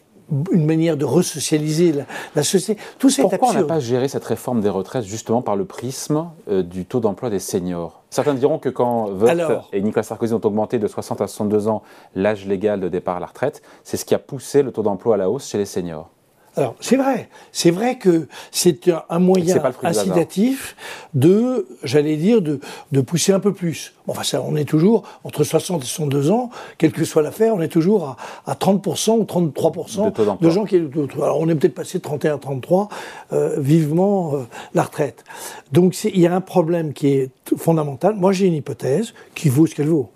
une 0.52 0.66
manière 0.66 0.98
de 0.98 1.06
resocialiser 1.06 1.94
la, 2.36 2.44
société. 2.44 2.82
Tout 3.00 3.10
Pourquoi 3.22 3.50
on 3.50 3.54
n'a 3.54 3.64
pas 3.64 3.80
géré 3.80 4.08
cette 4.08 4.26
réforme 4.26 4.62
des 4.62 4.70
retraites 4.70 5.06
justement 5.06 5.42
par 5.42 5.56
le 5.56 5.66
prisme 5.66 6.30
euh, 6.50 6.64
du 6.64 6.86
taux 6.86 7.00
d'emploi 7.00 7.30
des 7.30 7.40
seniors? 7.40 8.04
Certains 8.10 8.34
diront 8.34 8.60
que 8.60 8.70
quand 8.70 9.10
Woerth 9.10 9.66
et 9.74 9.82
Nicolas 9.82 10.04
Sarkozy 10.04 10.34
ont 10.34 10.42
augmenté 10.44 10.80
de 10.80 10.88
60 10.88 11.22
à 11.22 11.28
62 11.28 11.68
ans 11.68 11.84
l'âge 12.16 12.46
légal 12.46 12.80
de 12.80 12.90
départ 12.90 13.18
à 13.18 13.20
la 13.20 13.28
retraite, 13.28 13.62
c'est 13.84 13.98
ce 13.98 14.06
qui 14.06 14.16
a 14.16 14.20
poussé 14.20 14.64
le 14.64 14.72
taux 14.72 14.84
d'emploi 14.84 15.16
à 15.16 15.18
la 15.18 15.30
hausse 15.30 15.48
chez 15.48 15.58
les 15.58 15.66
seniors. 15.66 16.10
Alors, 16.58 16.76
c'est 16.80 16.98
vrai. 16.98 17.30
C'est 17.52 17.70
vrai 17.70 18.00
que 18.00 18.28
c'est 18.52 18.90
un 19.10 19.20
moyen 19.20 19.62
incitatif 19.84 20.76
de, 21.14 21.68
j'allais 21.84 22.18
dire, 22.18 22.42
de, 22.42 22.60
de, 22.92 23.02
pousser 23.02 23.32
un 23.32 23.40
peu 23.40 23.54
plus. 23.54 23.94
Enfin, 24.08 24.24
ça, 24.24 24.42
on 24.42 24.56
est 24.56 24.66
toujours, 24.66 25.04
entre 25.24 25.44
60 25.44 25.84
et 25.84 25.86
62 25.86 26.32
ans, 26.32 26.50
quelle 26.80 26.92
que 26.92 27.06
soit 27.06 27.22
l'affaire, 27.22 27.54
on 27.54 27.62
est 27.62 27.68
toujours 27.68 28.18
à, 28.46 28.52
à 28.52 28.56
30% 28.56 29.20
ou 29.20 29.24
33% 29.24 30.40
de, 30.42 30.50
gens 30.50 30.66
qui... 30.66 30.78
Alors, 31.18 31.40
on 31.40 31.48
est 31.48 31.56
peut-être 31.56 31.76
passé 31.76 32.00
de 32.00 32.04
31 32.04 32.36
à 32.36 32.38
33, 32.40 32.90
euh, 33.34 33.60
vivement 33.60 34.36
euh, 34.36 34.40
la 34.74 34.84
retraite. 34.84 35.24
Donc, 35.72 35.96
il 36.04 36.20
y 36.20 36.26
a 36.26 36.34
un 36.34 36.42
problème 36.42 36.94
qui 36.94 37.10
est 37.10 37.30
fondamental. 37.56 38.16
Moi, 38.16 38.32
j'ai 38.32 38.48
une 38.48 38.56
hypothèse 38.56 39.14
qui 39.36 39.50
vaut 39.50 39.68
ce 39.68 39.76
qu'elle 39.76 39.90
vaut 39.90 40.12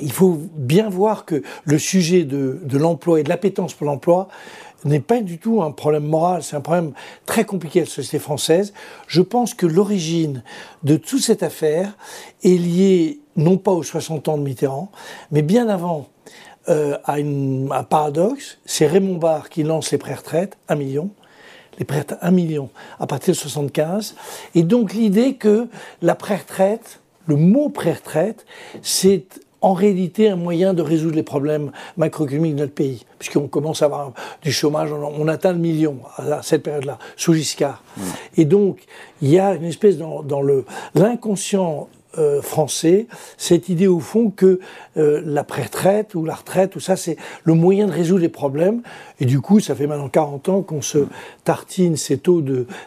il 0.00 0.12
faut 0.12 0.38
bien 0.54 0.88
voir 0.88 1.24
que 1.24 1.42
le 1.64 1.78
sujet 1.78 2.24
de, 2.24 2.60
de 2.62 2.78
l'emploi 2.78 3.20
et 3.20 3.22
de 3.22 3.28
l'appétence 3.28 3.74
pour 3.74 3.86
l'emploi, 3.86 4.28
n'est 4.84 5.00
pas 5.00 5.20
du 5.20 5.38
tout 5.38 5.62
un 5.62 5.70
problème 5.70 6.04
moral, 6.04 6.42
c'est 6.42 6.56
un 6.56 6.60
problème 6.60 6.92
très 7.26 7.44
compliqué 7.44 7.80
à 7.80 7.84
la 7.84 7.90
société 7.90 8.18
française. 8.18 8.72
Je 9.06 9.22
pense 9.22 9.54
que 9.54 9.66
l'origine 9.66 10.42
de 10.82 10.96
toute 10.96 11.22
cette 11.22 11.42
affaire 11.42 11.96
est 12.42 12.58
liée 12.58 13.20
non 13.36 13.56
pas 13.56 13.72
aux 13.72 13.82
60 13.82 14.28
ans 14.28 14.38
de 14.38 14.42
Mitterrand, 14.42 14.90
mais 15.30 15.42
bien 15.42 15.68
avant 15.68 16.08
euh, 16.68 16.96
à, 17.04 17.14
un 17.14 17.84
paradoxe. 17.84 18.58
C'est 18.64 18.86
Raymond 18.86 19.16
Barre 19.16 19.48
qui 19.48 19.62
lance 19.62 19.90
les 19.90 19.98
pré-retraites, 19.98 20.56
un 20.68 20.76
million, 20.76 21.10
les 21.78 21.84
pré 21.84 22.02
1 22.20 22.30
million 22.30 22.70
à 23.00 23.06
partir 23.06 23.34
de 23.34 23.38
75. 23.38 24.14
Et 24.54 24.62
donc 24.62 24.92
l'idée 24.92 25.34
que 25.34 25.68
la 26.02 26.14
pré-retraite, 26.14 27.00
le 27.26 27.36
mot 27.36 27.70
pré-retraite, 27.70 28.44
c'est 28.82 29.24
en 29.64 29.72
réalité 29.72 30.28
un 30.28 30.36
moyen 30.36 30.74
de 30.74 30.82
résoudre 30.82 31.16
les 31.16 31.22
problèmes 31.22 31.72
macroéconomiques 31.96 32.54
de 32.54 32.60
notre 32.60 32.74
pays, 32.74 33.06
puisqu'on 33.18 33.48
commence 33.48 33.80
à 33.80 33.86
avoir 33.86 34.12
du 34.42 34.52
chômage, 34.52 34.92
on, 34.92 35.26
atteint 35.26 35.54
le 35.54 35.58
million 35.58 35.96
à 36.18 36.42
cette 36.42 36.62
période-là, 36.62 36.98
sous 37.16 37.32
Giscard. 37.32 37.82
Mmh. 37.96 38.02
Et 38.36 38.44
donc, 38.44 38.80
il 39.22 39.30
y 39.30 39.38
a 39.38 39.54
une 39.54 39.64
espèce 39.64 39.96
dans, 39.96 40.22
dans 40.22 40.42
l'inconscient 40.94 41.88
euh, 42.18 42.42
français, 42.42 43.06
cette 43.36 43.68
idée 43.68 43.86
au 43.86 44.00
fond 44.00 44.30
que 44.30 44.60
euh, 44.96 45.22
la 45.24 45.44
pré-retraite 45.44 46.14
ou 46.14 46.24
la 46.24 46.34
retraite, 46.34 46.70
tout 46.70 46.80
ça, 46.80 46.96
c'est 46.96 47.16
le 47.44 47.54
moyen 47.54 47.86
de 47.86 47.92
résoudre 47.92 48.20
les 48.20 48.28
problèmes. 48.28 48.82
Et 49.20 49.24
du 49.24 49.40
coup, 49.40 49.60
ça 49.60 49.74
fait 49.74 49.86
maintenant 49.86 50.08
40 50.08 50.48
ans 50.48 50.62
qu'on 50.62 50.82
se 50.82 51.06
tartine 51.44 51.96
ces 51.96 52.18
taux 52.18 52.42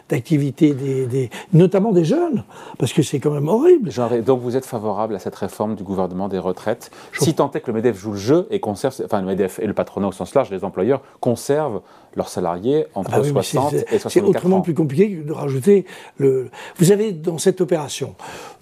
d'activité, 0.08 0.72
des, 0.74 1.06
des, 1.06 1.30
notamment 1.52 1.92
des 1.92 2.04
jeunes, 2.04 2.44
parce 2.78 2.92
que 2.92 3.02
c'est 3.02 3.18
quand 3.18 3.30
même 3.30 3.48
horrible. 3.48 3.90
donc 4.22 4.40
vous 4.40 4.56
êtes 4.56 4.66
favorable 4.66 5.14
à 5.14 5.18
cette 5.18 5.36
réforme 5.36 5.74
du 5.74 5.82
gouvernement 5.82 6.28
des 6.28 6.38
retraites, 6.38 6.90
si 7.12 7.34
tant 7.34 7.50
est 7.52 7.60
que 7.60 7.70
le 7.70 7.74
MEDEF 7.74 7.98
joue 7.98 8.12
le 8.12 8.18
jeu 8.18 8.46
et 8.50 8.60
conserve, 8.60 8.94
enfin 9.04 9.20
le 9.20 9.26
MEDEF 9.26 9.58
et 9.58 9.66
le 9.66 9.74
patronat 9.74 10.08
au 10.08 10.12
sens 10.12 10.34
large, 10.34 10.50
les 10.50 10.64
employeurs, 10.64 11.02
conservent 11.20 11.80
leurs 12.18 12.28
salariés 12.28 12.86
entre 12.94 13.24
60 13.24 13.72
ah 13.72 13.76
bah 13.76 13.82
et 13.92 13.98
64 13.98 14.10
C'est 14.10 14.20
autrement 14.20 14.60
plus 14.60 14.74
compliqué 14.74 15.08
de 15.08 15.32
rajouter 15.32 15.86
le... 16.18 16.50
Vous 16.78 16.92
avez 16.92 17.12
dans 17.12 17.38
cette 17.38 17.60
opération, 17.60 18.14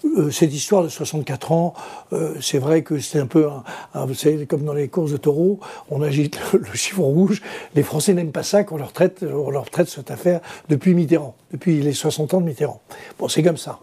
euh, 0.05 0.29
cette 0.31 0.53
histoire 0.53 0.83
de 0.83 0.89
64 0.89 1.51
ans, 1.51 1.73
euh, 2.13 2.35
c'est 2.39 2.59
vrai 2.59 2.83
que 2.83 2.99
c'est 2.99 3.19
un 3.19 3.25
peu, 3.25 3.47
un, 3.93 4.05
vous 4.05 4.13
savez, 4.13 4.45
comme 4.45 4.63
dans 4.63 4.73
les 4.73 4.87
courses 4.87 5.11
de 5.11 5.17
taureaux, 5.17 5.59
on 5.89 6.01
agite 6.01 6.39
le, 6.53 6.73
chiffre 6.73 7.01
rouge. 7.01 7.41
Les 7.75 7.83
Français 7.83 8.13
n'aiment 8.13 8.31
pas 8.31 8.43
ça 8.43 8.63
qu'on 8.63 8.77
leur 8.77 8.93
traite, 8.93 9.23
on 9.23 9.49
leur 9.49 9.69
traite 9.69 9.89
cette 9.89 10.11
affaire 10.11 10.39
depuis 10.69 10.93
Mitterrand, 10.93 11.35
depuis 11.51 11.81
les 11.81 11.93
60 11.93 12.35
ans 12.35 12.41
de 12.41 12.45
Mitterrand. 12.45 12.81
Bon, 13.17 13.27
c'est 13.27 13.41
comme 13.41 13.57
ça. 13.57 13.79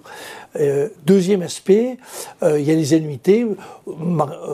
Euh, 0.56 0.88
deuxième 1.04 1.42
aspect, 1.42 1.98
il 2.42 2.60
y 2.60 2.70
a 2.70 2.74
les 2.74 2.94
annuités. 2.94 3.44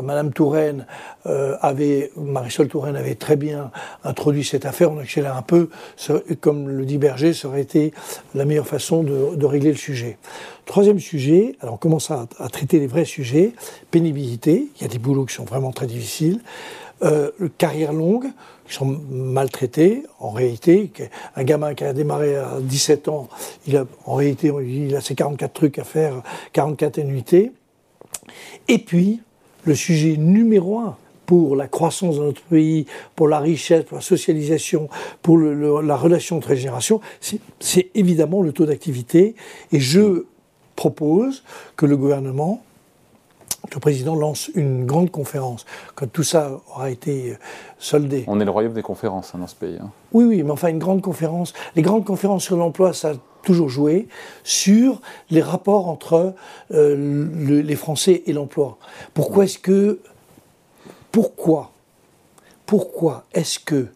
Madame 0.02 0.32
Touraine 0.32 0.86
avait, 1.24 2.10
Marisol 2.16 2.68
Touraine 2.68 2.96
avait 2.96 3.16
très 3.16 3.36
bien 3.36 3.70
introduit 4.02 4.44
cette 4.44 4.64
affaire. 4.64 4.90
On 4.90 4.98
accélère 5.10 5.36
un 5.36 5.42
peu, 5.42 5.68
comme 6.40 6.68
le 6.68 6.84
dit 6.84 6.96
Berger, 6.96 7.34
ça 7.34 7.48
aurait 7.48 7.62
été 7.62 7.92
la 8.36 8.44
meilleure 8.44 8.66
façon 8.66 9.02
de, 9.02 9.34
de 9.34 9.46
régler 9.46 9.70
le 9.70 9.76
sujet. 9.76 10.18
Troisième 10.66 11.00
sujet, 11.00 11.56
alors 11.60 11.74
on 11.74 11.78
commence 11.78 12.12
à, 12.12 12.28
traiter 12.52 12.78
les 12.78 12.86
vrais 12.86 13.04
sujets, 13.04 13.52
pénibilité, 13.90 14.68
il 14.76 14.82
y 14.82 14.84
a 14.84 14.88
des 14.88 14.98
boulots 14.98 15.24
qui 15.24 15.34
sont 15.34 15.44
vraiment 15.44 15.72
très 15.72 15.88
difficiles, 15.88 16.40
euh, 17.02 17.32
carrière 17.58 17.92
longue, 17.92 18.26
qui 18.68 18.74
sont 18.74 19.00
maltraités, 19.10 20.04
en 20.20 20.30
réalité, 20.30 20.92
un 21.34 21.42
gamin 21.42 21.74
qui 21.74 21.82
a 21.82 21.92
démarré 21.92 22.36
à 22.36 22.58
17 22.60 23.08
ans, 23.08 23.28
il 23.66 23.76
a, 23.76 23.86
en 24.06 24.14
réalité, 24.14 24.52
il 24.64 24.94
a 24.94 25.00
ses 25.00 25.16
44 25.16 25.52
trucs 25.52 25.80
à 25.80 25.84
faire, 25.84 26.22
44 26.52 27.00
annuités. 27.00 27.50
Et 28.68 28.78
puis, 28.78 29.22
le 29.64 29.74
sujet 29.74 30.16
numéro 30.16 30.78
un, 30.78 30.96
pour 31.30 31.54
la 31.54 31.68
croissance 31.68 32.16
de 32.16 32.24
notre 32.24 32.42
pays, 32.42 32.86
pour 33.14 33.28
la 33.28 33.38
richesse, 33.38 33.84
pour 33.84 33.98
la 33.98 34.02
socialisation, 34.02 34.88
pour 35.22 35.38
la 35.38 35.94
relation 35.94 36.38
entre 36.38 36.48
les 36.48 36.56
générations, 36.56 37.00
c'est 37.60 37.88
évidemment 37.94 38.42
le 38.42 38.52
taux 38.52 38.66
d'activité. 38.66 39.36
Et 39.70 39.78
je 39.78 40.24
propose 40.74 41.44
que 41.76 41.86
le 41.86 41.96
gouvernement, 41.96 42.64
que 43.68 43.74
le 43.74 43.80
président 43.80 44.16
lance 44.16 44.50
une 44.56 44.86
grande 44.86 45.12
conférence, 45.12 45.66
quand 45.94 46.10
tout 46.10 46.24
ça 46.24 46.60
aura 46.68 46.90
été 46.90 47.30
euh, 47.30 47.36
soldé. 47.78 48.24
On 48.26 48.40
est 48.40 48.44
le 48.44 48.50
royaume 48.50 48.72
des 48.72 48.82
conférences 48.82 49.32
hein, 49.32 49.38
dans 49.38 49.46
ce 49.46 49.54
pays. 49.54 49.78
Hein. 49.80 49.92
Oui, 50.12 50.24
oui, 50.24 50.42
mais 50.42 50.50
enfin 50.50 50.66
une 50.66 50.80
grande 50.80 51.00
conférence. 51.00 51.52
Les 51.76 51.82
grandes 51.82 52.04
conférences 52.04 52.42
sur 52.42 52.56
l'emploi, 52.56 52.92
ça 52.92 53.10
a 53.10 53.14
toujours 53.44 53.68
joué 53.68 54.08
sur 54.42 55.00
les 55.30 55.42
rapports 55.42 55.86
entre 55.86 56.34
euh, 56.72 57.62
les 57.62 57.76
Français 57.76 58.24
et 58.26 58.32
l'emploi. 58.32 58.78
Pourquoi 59.14 59.44
est-ce 59.44 59.60
que, 59.60 60.00
pourquoi, 61.12 61.70
pourquoi 62.66 63.24
est-ce 63.32 63.58
que 63.58 63.88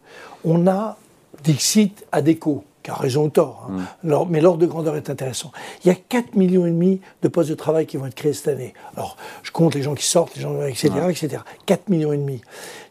on 0.43 0.67
a 0.67 0.97
Dixit 1.43 2.05
à 2.11 2.21
déco 2.21 2.63
qui 2.85 2.91
a 2.91 2.95
raison 2.95 3.25
ou 3.25 3.29
tort, 3.29 3.67
hein? 3.71 4.25
mais 4.29 4.41
l'ordre 4.41 4.59
de 4.59 4.67
grandeur 4.67 4.95
est 4.95 5.09
intéressant. 5.09 5.51
Il 5.83 5.87
y 5.87 5.91
a 5.91 5.95
4 5.95 6.35
millions 6.35 6.67
et 6.67 6.69
demi 6.69 7.01
de 7.23 7.27
postes 7.27 7.49
de 7.49 7.55
travail 7.55 7.87
qui 7.87 7.97
vont 7.97 8.05
être 8.05 8.13
créés 8.13 8.33
cette 8.33 8.47
année. 8.47 8.75
Alors, 8.95 9.17
je 9.41 9.49
compte 9.49 9.73
les 9.73 9.81
gens 9.81 9.95
qui 9.95 10.05
sortent, 10.05 10.35
les 10.35 10.43
gens, 10.43 10.61
etc., 10.63 10.89
etc. 11.09 11.41
4 11.65 11.89
millions 11.89 12.13
et 12.13 12.17
demi. 12.17 12.41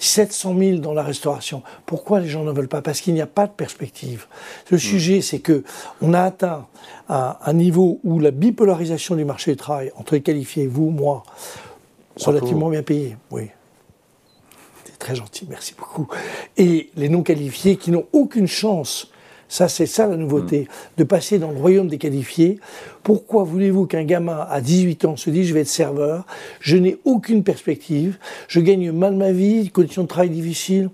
700 0.01 0.57
000 0.59 0.79
dans 0.79 0.95
la 0.95 1.05
restauration. 1.05 1.63
Pourquoi 1.87 2.19
les 2.19 2.29
gens 2.29 2.43
ne 2.43 2.51
veulent 2.51 2.67
pas? 2.67 2.83
Parce 2.83 3.01
qu'il 3.01 3.15
n'y 3.15 3.21
a 3.21 3.29
pas 3.29 3.47
de 3.47 3.53
perspective. 3.53 4.27
Le 4.71 4.79
sujet, 4.79 5.21
c'est 5.21 5.39
que 5.39 5.63
on 6.03 6.13
a 6.13 6.23
atteint 6.23 6.67
un, 7.09 7.37
un, 7.41 7.53
niveau 7.53 8.01
où 8.03 8.19
la 8.19 8.33
bipolarisation 8.33 9.15
du 9.15 9.25
marché 9.25 9.53
du 9.53 9.57
travail, 9.57 9.93
entre 9.97 10.15
les 10.15 10.23
qualifiés, 10.23 10.67
vous, 10.67 10.91
moi, 10.91 11.23
relativement 12.21 12.69
bien 12.69 12.83
payés, 12.83 13.17
oui, 13.31 13.51
très 15.05 15.15
gentil, 15.15 15.47
merci 15.51 15.75
beaucoup. 15.79 16.09
Et 16.57 16.91
les 16.97 17.11
non 17.11 17.23
qualifiés 17.23 17.77
qui 17.77 17.91
n'ont 17.91 18.07
aucune 18.15 18.47
chance, 18.47 19.11
ça 19.49 19.69
c'est 19.69 19.85
ça 19.85 20.07
la 20.07 20.17
nouveauté, 20.17 20.63
mm. 20.63 20.67
de 20.97 21.05
passer 21.05 21.39
dans 21.39 21.51
le 21.51 21.59
royaume 21.59 21.89
des 21.89 21.99
qualifiés. 21.99 22.59
Pourquoi 23.03 23.45
voulez-vous 23.45 23.87
qu'un 23.87 24.05
gamin 24.05 24.47
à 24.49 24.63
18 24.63 25.05
ans 25.05 25.17
se 25.17 25.29
dise 25.29 25.47
je 25.47 25.53
vais 25.53 25.61
être 25.61 25.69
serveur, 25.69 26.25
je 26.61 26.79
n'ai 26.79 26.97
aucune 27.05 27.45
perspective, 27.45 28.17
je 28.49 28.61
gagne 28.61 28.93
mal 28.93 29.15
ma 29.15 29.31
vie, 29.31 29.69
conditions 29.71 30.05
de 30.05 30.09
travail 30.09 30.31
difficiles 30.31 30.89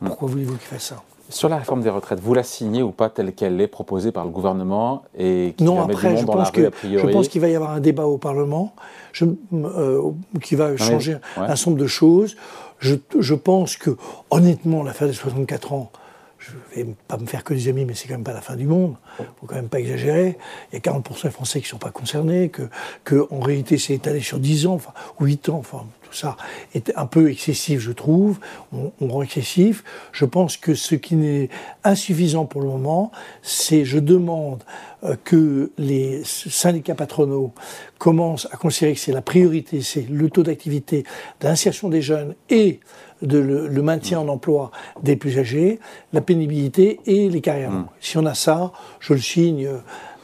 mm. 0.00 0.06
Pourquoi 0.06 0.28
voulez-vous 0.28 0.56
qu'il 0.56 0.68
fasse 0.68 0.84
ça? 0.84 1.02
Sur 1.28 1.48
la 1.48 1.56
réforme 1.56 1.80
des 1.82 1.90
retraites, 1.90 2.20
vous 2.20 2.34
la 2.34 2.42
signez 2.42 2.82
ou 2.82 2.90
pas 2.90 3.08
telle 3.08 3.32
qu'elle 3.32 3.60
est 3.60 3.66
proposée 3.66 4.12
par 4.12 4.24
le 4.24 4.30
gouvernement 4.30 5.02
et 5.16 5.54
qui 5.56 5.64
Non, 5.64 5.80
après, 5.80 6.16
je 6.16 6.26
pense, 6.26 6.50
que, 6.50 6.70
je 6.84 7.06
pense 7.06 7.28
qu'il 7.28 7.40
va 7.40 7.48
y 7.48 7.56
avoir 7.56 7.70
un 7.70 7.80
débat 7.80 8.04
au 8.04 8.18
Parlement 8.18 8.74
je, 9.12 9.24
euh, 9.54 10.10
qui 10.42 10.56
va 10.56 10.76
changer 10.76 11.16
un 11.36 11.56
certain 11.56 11.70
nombre 11.70 11.82
de 11.82 11.86
choses. 11.86 12.36
Je, 12.82 13.34
pense 13.34 13.76
que, 13.76 13.96
honnêtement, 14.30 14.82
l'affaire 14.82 15.06
des 15.06 15.14
64 15.14 15.72
ans, 15.72 15.92
je 16.38 16.50
ne 16.50 16.84
vais 16.84 16.94
pas 17.06 17.16
me 17.16 17.26
faire 17.26 17.44
que 17.44 17.54
des 17.54 17.68
amis, 17.68 17.84
mais 17.84 17.94
c'est 17.94 18.08
quand 18.08 18.14
même 18.14 18.24
pas 18.24 18.32
la 18.32 18.40
fin 18.40 18.56
du 18.56 18.66
monde. 18.66 18.96
Il 19.20 19.24
faut 19.40 19.46
quand 19.46 19.54
même 19.54 19.68
pas 19.68 19.78
exagérer. 19.78 20.36
Il 20.72 20.74
y 20.74 20.76
a 20.76 20.80
40% 20.80 21.22
des 21.22 21.30
Français 21.30 21.60
qui 21.60 21.66
ne 21.66 21.70
sont 21.70 21.78
pas 21.78 21.92
concernés, 21.92 22.48
que, 22.48 22.62
que 23.04 23.28
en 23.30 23.38
réalité 23.38 23.78
c'est 23.78 23.94
étalé 23.94 24.20
sur 24.20 24.40
10 24.40 24.66
ans, 24.66 24.74
enfin, 24.74 24.92
ou 25.20 25.26
8 25.26 25.48
ans, 25.50 25.58
enfin, 25.58 25.86
tout 26.12 26.18
ça 26.18 26.36
est 26.74 26.92
un 26.96 27.06
peu 27.06 27.30
excessif, 27.30 27.80
je 27.80 27.92
trouve. 27.92 28.38
On, 28.72 28.92
on 29.00 29.08
rend 29.08 29.22
excessif. 29.22 29.82
Je 30.12 30.24
pense 30.24 30.56
que 30.56 30.74
ce 30.74 30.94
qui 30.94 31.16
n'est 31.16 31.48
insuffisant 31.84 32.44
pour 32.44 32.60
le 32.60 32.68
moment, 32.68 33.10
c'est 33.42 33.84
je 33.84 33.98
demande 33.98 34.62
euh, 35.04 35.16
que 35.24 35.72
les 35.78 36.22
syndicats 36.24 36.94
patronaux 36.94 37.52
commencent 37.98 38.46
à 38.52 38.56
considérer 38.56 38.94
que 38.94 39.00
c'est 39.00 39.12
la 39.12 39.22
priorité, 39.22 39.80
c'est 39.80 40.08
le 40.08 40.30
taux 40.30 40.44
d'activité, 40.44 41.04
d'insertion 41.40 41.88
des 41.88 42.02
jeunes 42.02 42.34
et 42.50 42.80
de 43.22 43.38
le, 43.38 43.82
maintien 43.82 44.20
en 44.20 44.28
emploi 44.28 44.70
des 45.02 45.16
plus 45.16 45.38
âgés, 45.38 45.80
la 46.12 46.20
pénibilité 46.20 47.00
et 47.06 47.28
les 47.28 47.40
carrières 47.40 47.70
hmm. 47.70 47.86
Si 48.00 48.18
on 48.18 48.26
a 48.26 48.34
ça, 48.34 48.72
je 49.00 49.14
le 49.14 49.20
signe. 49.20 49.68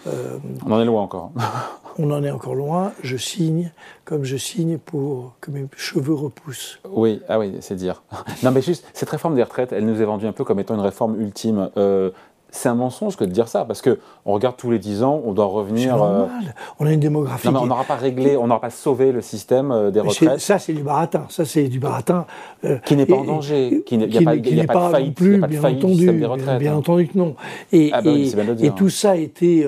Euh, 0.06 0.38
on 0.64 0.72
en 0.72 0.80
est 0.80 0.84
loin 0.84 1.02
encore. 1.02 1.32
on 1.98 2.10
en 2.10 2.22
est 2.22 2.30
encore 2.30 2.54
loin. 2.54 2.92
Je 3.02 3.16
signe 3.16 3.72
comme 4.04 4.24
je 4.24 4.36
signe 4.36 4.78
pour 4.78 5.34
que 5.40 5.50
mes 5.50 5.66
cheveux 5.76 6.14
repoussent. 6.14 6.78
Oui, 6.88 7.20
ah 7.28 7.38
oui, 7.38 7.56
c'est 7.60 7.74
dire. 7.74 8.02
non, 8.42 8.50
mais 8.50 8.62
juste 8.62 8.86
cette 8.94 9.10
réforme 9.10 9.34
des 9.34 9.42
retraites, 9.42 9.72
elle 9.72 9.86
nous 9.86 10.00
est 10.00 10.04
vendue 10.04 10.26
un 10.26 10.32
peu 10.32 10.44
comme 10.44 10.60
étant 10.60 10.74
une 10.74 10.80
réforme 10.80 11.20
ultime. 11.20 11.70
Euh, 11.76 12.10
c'est 12.50 12.68
un 12.68 12.74
mensonge 12.74 13.16
que 13.16 13.24
de 13.24 13.30
dire 13.30 13.48
ça, 13.48 13.64
parce 13.64 13.82
que 13.82 13.98
on 14.24 14.32
regarde 14.32 14.56
tous 14.56 14.70
les 14.70 14.78
10 14.78 15.02
ans, 15.02 15.20
on 15.24 15.32
doit 15.32 15.44
revenir. 15.44 15.92
C'est 15.92 15.98
normal. 15.98 16.28
Euh, 16.46 16.74
on 16.78 16.86
a 16.86 16.92
une 16.92 17.00
démographie. 17.00 17.46
Non, 17.46 17.52
mais 17.52 17.58
on 17.58 17.66
n'aura 17.66 17.84
pas 17.84 17.96
réglé, 17.96 18.36
on 18.36 18.46
n'aura 18.46 18.60
pas 18.60 18.70
sauvé 18.70 19.12
le 19.12 19.20
système 19.20 19.70
euh, 19.70 19.90
des 19.90 20.00
retraites. 20.00 20.40
Ça, 20.40 20.58
c'est 20.58 20.72
du 20.72 20.82
baratin. 20.82 21.26
Ça, 21.28 21.44
c'est 21.44 21.68
du 21.68 21.78
baratin. 21.78 22.26
Euh, 22.64 22.78
qui 22.78 22.96
n'est 22.96 23.06
pas 23.06 23.16
en 23.16 23.24
danger. 23.24 23.82
Qui 23.84 23.98
n'est 23.98 24.06
pas, 24.06 24.34
y 24.34 24.60
a 24.60 24.64
pas, 24.66 24.86
de 24.86 24.92
faillite. 24.92 25.14
Plus, 25.14 25.38
bien 25.38 25.62
entendu, 25.62 26.06
des 26.12 26.24
retraites. 26.24 26.58
Bien, 26.58 26.74
entendu 26.74 27.08
que 27.08 27.18
non. 27.18 27.36
Et, 27.72 27.90
ah 27.92 28.00
bah 28.00 28.10
et, 28.12 28.70
tout 28.70 28.88
ça 28.88 29.10
a 29.10 29.16
été, 29.16 29.66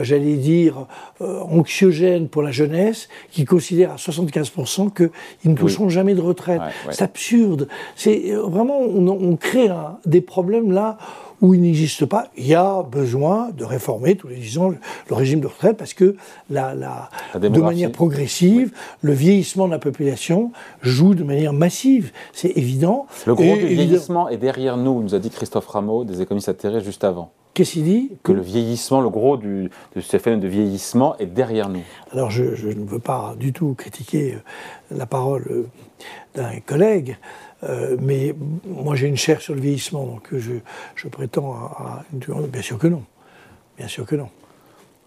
j'allais 0.00 0.36
dire, 0.36 0.86
anxiogène 1.20 2.28
pour 2.28 2.42
la 2.42 2.52
jeunesse, 2.52 3.08
qui 3.30 3.44
considère 3.44 3.92
à 3.92 3.96
75% 3.96 4.92
qu'ils 4.92 5.50
ne 5.50 5.56
toucheront 5.56 5.88
jamais 5.88 6.14
de 6.14 6.20
retraite. 6.20 6.60
C'est 6.90 7.02
absurde. 7.02 7.68
C'est 7.96 8.32
vraiment, 8.32 8.78
on, 8.80 9.08
on 9.08 9.36
crée 9.36 9.68
des 10.06 10.20
problèmes 10.20 10.72
là 10.72 10.98
où 11.42 11.54
il 11.54 11.60
n'existe 11.60 12.06
pas, 12.06 12.28
il 12.36 12.46
y 12.46 12.54
a 12.54 12.82
besoin 12.84 13.50
de 13.50 13.64
réformer 13.64 14.14
tous 14.16 14.28
les 14.28 14.36
10 14.36 14.58
ans 14.58 14.68
le, 14.70 14.78
régime 15.14 15.40
de 15.40 15.48
retraite 15.48 15.76
parce 15.76 15.92
que 15.92 16.16
la, 16.48 16.74
la, 16.74 17.10
de 17.38 17.48
manière 17.48 17.92
progressive, 17.92 18.72
le 19.02 19.12
vieillissement 19.12 19.66
de 19.66 19.72
la 19.72 19.80
population 19.80 20.52
joue 20.80 21.14
de 21.14 21.24
manière 21.24 21.52
massive. 21.52 22.12
C'est 22.32 22.56
évident. 22.56 23.06
Le 23.26 23.34
gros 23.34 23.56
du 23.56 23.66
vieillissement 23.66 24.28
est 24.28 24.36
derrière 24.38 24.76
nous, 24.76 25.02
nous 25.02 25.14
a 25.14 25.18
dit 25.18 25.30
Christophe 25.30 25.66
Rameau, 25.66 26.04
des 26.04 26.22
économistes 26.22 26.48
atterrés 26.48 26.80
juste 26.80 27.04
avant. 27.04 27.32
Qu'est-ce 27.54 27.72
qu'il 27.72 27.84
dit? 27.84 28.12
Que 28.22 28.32
le 28.32 28.40
vieillissement, 28.40 29.02
le 29.02 29.10
gros 29.10 29.36
du, 29.36 29.68
de 29.94 30.00
ce 30.00 30.16
phénomène 30.16 30.42
de 30.42 30.48
vieillissement 30.48 31.18
est 31.18 31.26
derrière 31.26 31.68
nous. 31.68 31.82
Alors 32.12 32.30
je, 32.30 32.54
je 32.54 32.68
ne 32.68 32.86
veux 32.86 32.98
pas 32.98 33.34
du 33.38 33.52
tout 33.52 33.74
critiquer 33.74 34.34
euh, 34.34 34.96
la 34.96 35.04
parole 35.04 35.44
euh, 35.50 35.66
d'un 36.34 36.60
collègue. 36.60 37.18
Euh, 37.64 37.96
mais 38.00 38.34
moi, 38.66 38.96
j'ai 38.96 39.06
une 39.06 39.16
chair 39.16 39.40
sur 39.40 39.54
le 39.54 39.60
vieillissement, 39.60 40.04
donc 40.04 40.28
je, 40.32 40.52
je 40.96 41.08
prétends 41.08 41.54
à, 41.54 42.04
une... 42.12 42.46
Bien 42.46 42.62
sûr 42.62 42.78
que 42.78 42.88
non. 42.88 43.04
Bien 43.78 43.88
sûr 43.88 44.04
que 44.04 44.16
non. 44.16 44.28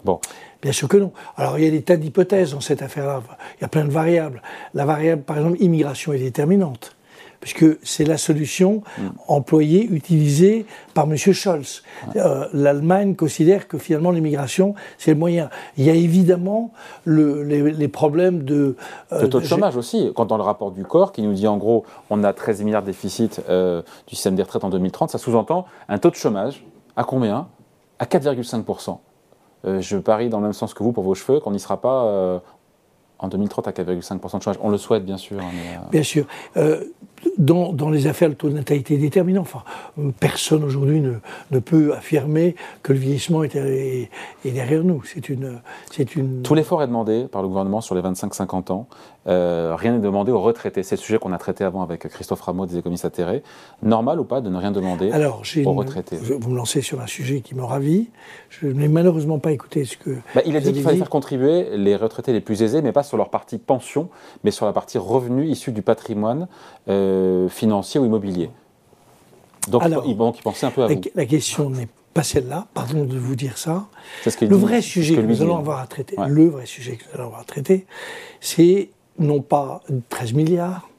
Bon. 0.03 0.19
Bien 0.62 0.71
sûr 0.71 0.88
que 0.88 0.97
non. 0.97 1.12
Alors, 1.38 1.59
il 1.59 1.65
y 1.65 1.67
a 1.67 1.71
des 1.71 1.81
tas 1.81 1.97
d'hypothèses 1.97 2.51
dans 2.51 2.62
cette 2.62 2.81
affaire-là. 2.81 3.24
Il 3.57 3.62
y 3.62 3.65
a 3.65 3.67
plein 3.67 3.85
de 3.85 3.91
variables. 3.91 4.41
La 4.74 4.85
variable, 4.85 5.24
par 5.24 5.38
exemple, 5.38 5.57
immigration 5.59 6.13
est 6.13 6.19
déterminante 6.19 6.94
puisque 7.39 7.65
c'est 7.84 8.06
la 8.06 8.18
solution 8.18 8.82
employée, 9.27 9.86
utilisée 9.86 10.65
par 10.94 11.06
M. 11.06 11.18
Scholz. 11.18 11.84
Euh, 12.15 12.48
L'Allemagne 12.54 13.15
considère 13.15 13.68
que 13.68 13.77
finalement 13.77 14.12
l'immigration, 14.12 14.75
c'est 14.98 15.12
le 15.12 15.18
moyen. 15.18 15.50
Il 15.77 15.86
y 15.86 15.89
a 15.89 15.94
évidemment 15.94 16.72
les, 17.06 17.88
problèmes 17.88 18.44
de... 18.44 18.75
Euh, 19.12 19.22
le 19.22 19.30
taux 19.30 19.39
de 19.39 19.46
chômage 19.46 19.75
aussi. 19.75 20.12
Quand 20.15 20.25
dans 20.25 20.38
le 20.38 20.44
rapport 20.44 20.72
du 20.72 20.84
corps, 20.84 21.12
qui 21.12 21.22
nous 21.22 21.34
dit 21.34 21.48
en 21.48 21.58
gros, 21.58 21.86
on 22.10 22.24
a 22.24 22.34
13 22.34 22.63
milliards 22.63 22.82
de 22.82 22.88
déficit 22.88 23.42
euh, 23.50 23.82
du 24.08 24.15
système 24.15 24.36
des 24.36 24.44
retraites 24.44 24.63
en 24.63 24.70
2030, 24.70 25.12
ça 25.12 25.18
sous-entend 25.18 25.65
un 25.89 25.98
taux 25.98 26.10
de 26.10 26.15
chômage 26.15 26.63
à 26.96 27.04
combien? 27.04 27.48
À 28.00 28.06
4,5%. 28.06 28.98
je 29.80 29.98
parie 29.98 30.30
dans 30.30 30.39
le 30.39 30.44
même 30.44 30.54
sens 30.54 30.74
que 30.74 30.84
vous 30.84 30.92
pour 30.92 31.04
vos 31.04 31.15
cheveux 31.15 31.39
qu'on 31.39 31.51
n'y 31.51 31.60
sera 31.60 31.80
pas 31.80 32.42
en 33.20 33.27
2030 33.27 33.68
à 33.68 33.72
4,5% 33.72 34.38
de 34.38 34.44
chômage. 34.44 34.60
On 34.62 34.70
le 34.70 34.77
souhaite, 34.77 35.06
bien 35.06 35.18
sûr. 35.18 35.39
Hein, 35.39 35.82
bien 35.92 36.04
sûr 36.04 36.25
dans, 37.38 37.89
les 37.89 38.08
affaires, 38.08 38.29
le 38.29 38.36
taux 38.36 38.50
de 38.50 38.55
natalité 38.55 38.96
est 38.96 39.00
déterminant. 39.00 39.41
Enfin, 39.41 39.63
personne 40.20 40.63
aujourd'hui 40.63 41.01
ne, 41.01 41.13
ne, 41.51 41.60
peut 41.60 41.94
affirmer 41.94 42.55
que 42.84 42.94
le 42.94 43.00
vieillissement 43.00 43.44
est, 43.44 43.55
est, 43.55 44.10
derrière 44.51 44.84
nous. 44.84 45.03
C'est 45.05 45.29
une, 45.29 45.60
c'est 45.91 46.15
une. 46.15 46.41
Tout 46.41 46.55
l'effort 46.55 46.82
est 46.84 46.88
demandé 46.88 47.27
par 47.32 47.41
le 47.41 47.48
gouvernement 47.48 47.82
sur 47.82 47.96
les 47.96 48.01
25-50 48.01 48.72
ans. 48.72 48.88
Euh, 49.27 49.75
rien 49.75 49.94
n'est 49.94 50.00
demandé 50.00 50.32
aux 50.32 50.39
retraités. 50.39 50.84
C'est 50.84 50.96
le 50.96 51.01
sujet 51.01 51.17
qu'on 51.17 51.34
a 51.34 51.38
traité 51.38 51.63
avant 51.63 51.82
avec 51.82 52.08
Christophe 52.08 52.41
Rameau 52.41 52.65
des 52.65 52.77
économistes 52.77 53.05
atterrés. 53.05 53.41
Normal 53.82 54.20
ou 54.20 54.24
pas 54.24 54.41
de 54.41 54.50
ne 54.50 54.58
rien 54.58 54.72
demander 54.72 55.12
Alors, 55.12 55.41
aux 55.65 55.74
retraités? 55.74 56.17
Vous 56.17 56.50
me 56.50 56.55
lancez 56.55 56.82
sur 56.82 57.01
un 57.01 57.08
sujet 57.08 57.41
qui 57.41 57.55
me 57.55 57.63
ravit. 57.63 58.10
Je 58.50 58.67
n'ai 58.67 58.88
malheureusement 58.88 59.39
pas 59.39 59.51
écouté 59.51 59.86
ce 59.86 59.98
que. 59.98 60.12
Bah, 60.36 60.41
il 60.46 60.55
a 60.55 60.60
dit 60.60 60.74
qu'il 60.74 60.84
fallait 60.84 60.98
faire 60.98 61.10
contribuer 61.10 61.75
les 61.75 61.96
retraités 61.96 62.34
les 62.34 62.41
plus 62.41 62.62
aisés, 62.62 62.82
mais 62.82 62.91
pas 62.91 63.03
sur 63.03 63.17
leur 63.17 63.29
partie 63.29 63.58
pension, 63.58 64.10
mais 64.44 64.51
sur 64.51 64.65
la 64.65 64.74
partie 64.74 64.98
revenu 64.98 65.46
issu 65.48 65.72
du 65.72 65.82
patrimoine. 65.82 66.48
Euh, 66.88 67.14
financier 67.50 68.00
ou 68.00 68.05
immobilier. 68.05 68.50
Donc, 69.67 69.84
il, 70.05 70.15
pensait 70.43 70.65
un 70.65 70.72
peu 70.72 70.84
à 70.84 70.88
la, 70.88 70.95
vous. 70.95 71.01
La 71.15 71.25
question 71.25 71.69
n'est 71.69 71.88
pas 72.13 72.24
celle-là, 72.24 72.67
pardon 72.74 73.03
de 73.03 73.17
vous 73.17 73.36
dire 73.36 73.57
ça. 73.57 73.88
le 74.41 74.55
vrai 74.55 74.81
sujet 74.81 75.15
que, 75.15 75.22
nous 75.22 75.41
allons 75.41 75.57
avoir 75.57 75.79
à 75.79 75.88
traiter, 75.88 76.15
le 76.27 76.48
vrai 76.48 76.65
sujet 76.65 76.95
que 76.95 77.03
nous 77.05 77.15
allons 77.15 77.25
avoir 77.25 77.41
à 77.41 77.45
traiter, 77.45 77.86
c'est 78.39 78.89
non 79.19 79.41
pas 79.41 79.81
13 80.10 80.34
milliards, 80.34 80.89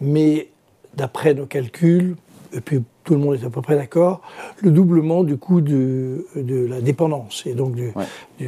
mais 0.00 0.48
d'après 0.94 1.34
nos 1.34 1.46
calculs, 1.46 2.16
et 2.52 2.60
puis 2.60 2.82
tout 3.04 3.14
le 3.14 3.20
monde 3.20 3.34
est 3.34 3.44
à 3.44 3.50
peu 3.50 3.62
près 3.62 3.76
d'accord, 3.76 4.20
le 4.58 4.70
doublement 4.70 5.24
du 5.24 5.36
coût 5.36 5.60
de, 5.60 6.26
de 6.36 6.66
la 6.66 6.80
dépendance. 6.80 7.42
Et 7.46 7.54
donc, 7.54 7.76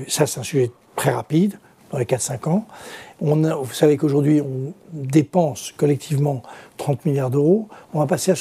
ça, 0.08 0.26
c'est 0.26 0.40
un 0.40 0.44
sujet 0.44 0.70
très 0.96 1.10
rapide, 1.10 1.58
dans 1.90 1.98
les 1.98 2.04
4-5 2.04 2.48
ans. 2.48 2.66
On 3.20 3.36
vous 3.36 3.74
savez 3.74 3.96
qu'aujourd'hui, 3.96 4.40
on 4.40 4.72
dépense 4.92 5.72
collectivement 5.76 6.42
30 6.76 7.04
milliards 7.04 7.30
d'euros. 7.30 7.68
On 7.92 8.00
va 8.00 8.06
passer 8.06 8.32
à, 8.32 8.34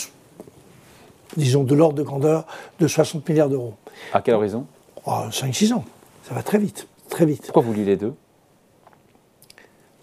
disons, 1.38 1.64
de 1.64 1.76
l'ordre 1.76 1.96
de 1.96 2.04
grandeur 2.04 2.46
de 2.80 2.88
60 2.88 3.28
milliards 3.30 3.50
d'euros. 3.50 3.76
À 4.14 4.22
quel 4.22 4.36
horizon? 4.36 4.66
5-6 5.06 5.74
ans. 5.74 5.86
Ça 6.28 6.34
va 6.34 6.44
très 6.44 6.58
vite, 6.58 6.88
très 7.10 7.26
vite. 7.26 7.44
Pourquoi 7.46 7.64
vous 7.64 7.74
liez 7.74 7.86
les 7.86 7.98
deux? 7.98 8.14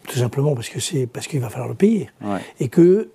Tout 0.06 0.18
simplement 0.18 0.54
parce 0.54 0.68
que 0.68 0.80
c'est 0.80 1.06
parce 1.06 1.26
qu'il 1.26 1.40
va 1.40 1.48
falloir 1.48 1.68
le 1.68 1.74
payer. 1.74 2.10
Et 2.58 2.68
que, 2.68 3.10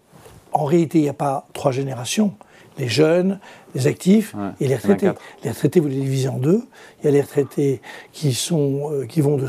en 0.52 0.66
réalité, 0.66 1.00
il 1.00 1.04
n'y 1.04 1.10
a 1.10 1.14
pas 1.14 1.48
trois 1.54 1.72
générations 1.72 2.34
les 2.78 2.88
jeunes, 2.88 3.40
les 3.74 3.88
actifs 3.88 4.36
et 4.60 4.68
les 4.68 4.76
retraités. 4.76 5.12
Les 5.44 5.50
retraités, 5.50 5.80
vous 5.80 5.88
les 5.88 5.96
divisez 5.96 6.28
en 6.28 6.38
deux. 6.38 6.64
Il 7.00 7.06
y 7.06 7.08
a 7.08 7.12
les 7.12 7.22
retraités 7.22 7.82
qui, 8.12 8.34
sont, 8.34 8.92
euh, 8.92 9.06
qui 9.06 9.22
vont 9.22 9.38
de, 9.38 9.48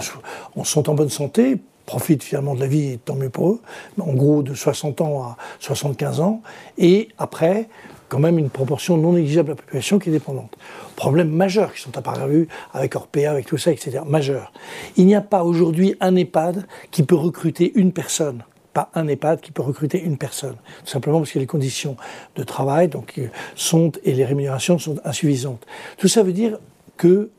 sont 0.64 0.90
en 0.90 0.94
bonne 0.94 1.10
santé, 1.10 1.58
profitent 1.86 2.22
finalement 2.22 2.54
de 2.54 2.60
la 2.60 2.66
vie, 2.66 2.98
tant 3.04 3.14
mieux 3.14 3.30
pour 3.30 3.50
eux, 3.50 3.60
en 4.00 4.12
gros 4.12 4.42
de 4.42 4.54
60 4.54 5.00
ans 5.00 5.22
à 5.22 5.36
75 5.60 6.20
ans. 6.20 6.42
Et 6.78 7.08
après, 7.16 7.68
quand 8.08 8.18
même 8.18 8.38
une 8.38 8.50
proportion 8.50 8.96
non 8.96 9.12
négligeable 9.12 9.48
de 9.48 9.52
la 9.52 9.62
population 9.62 9.98
qui 9.98 10.10
est 10.10 10.12
dépendante. 10.12 10.56
Problèmes 10.94 11.30
majeurs 11.30 11.72
qui 11.72 11.80
sont 11.80 11.96
apparus 11.96 12.46
avec 12.72 12.94
Orpea, 12.94 13.26
avec 13.26 13.46
tout 13.46 13.58
ça, 13.58 13.72
etc. 13.72 14.00
Majeurs. 14.06 14.52
Il 14.96 15.06
n'y 15.06 15.14
a 15.14 15.20
pas 15.20 15.44
aujourd'hui 15.44 15.96
un 16.00 16.14
EHPAD 16.16 16.66
qui 16.90 17.02
peut 17.02 17.16
recruter 17.16 17.72
une 17.74 17.92
personne 17.92 18.42
pas 18.72 18.90
un 18.94 19.08
EHPAD 19.08 19.40
qui 19.40 19.52
peut 19.52 19.62
recruter 19.62 20.02
une 20.02 20.18
personne. 20.18 20.56
Tout 20.84 20.90
simplement 20.90 21.20
parce 21.20 21.32
que 21.32 21.38
les 21.38 21.46
conditions 21.46 21.96
de 22.34 22.42
travail 22.42 22.88
donc, 22.88 23.14
euh, 23.16 23.28
sont, 23.54 23.90
et 24.04 24.12
les 24.12 24.26
rémunérations 24.26 24.78
sont 24.78 24.96
insuffisantes. 25.02 25.66
Tout 25.96 26.08
ça 26.08 26.22
veut 26.22 26.34
dire 26.34 26.58
que 26.98 27.30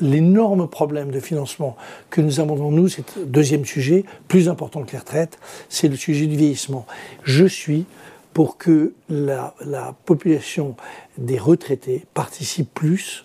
l'énorme 0.00 0.68
problème 0.68 1.10
de 1.10 1.20
financement 1.20 1.76
que 2.10 2.20
nous 2.20 2.40
avons 2.40 2.70
nous, 2.70 2.88
c'est 2.88 3.04
le 3.16 3.24
deuxième 3.24 3.64
sujet, 3.64 4.04
plus 4.28 4.48
important 4.48 4.82
que 4.82 4.92
les 4.92 4.98
retraites, 4.98 5.38
c'est 5.68 5.88
le 5.88 5.96
sujet 5.96 6.26
du 6.26 6.36
vieillissement. 6.36 6.86
Je 7.22 7.44
suis 7.44 7.86
pour 8.32 8.58
que 8.58 8.92
la, 9.08 9.54
population 10.04 10.76
des 11.16 11.38
retraités 11.38 12.04
participe 12.12 12.72
plus, 12.74 13.24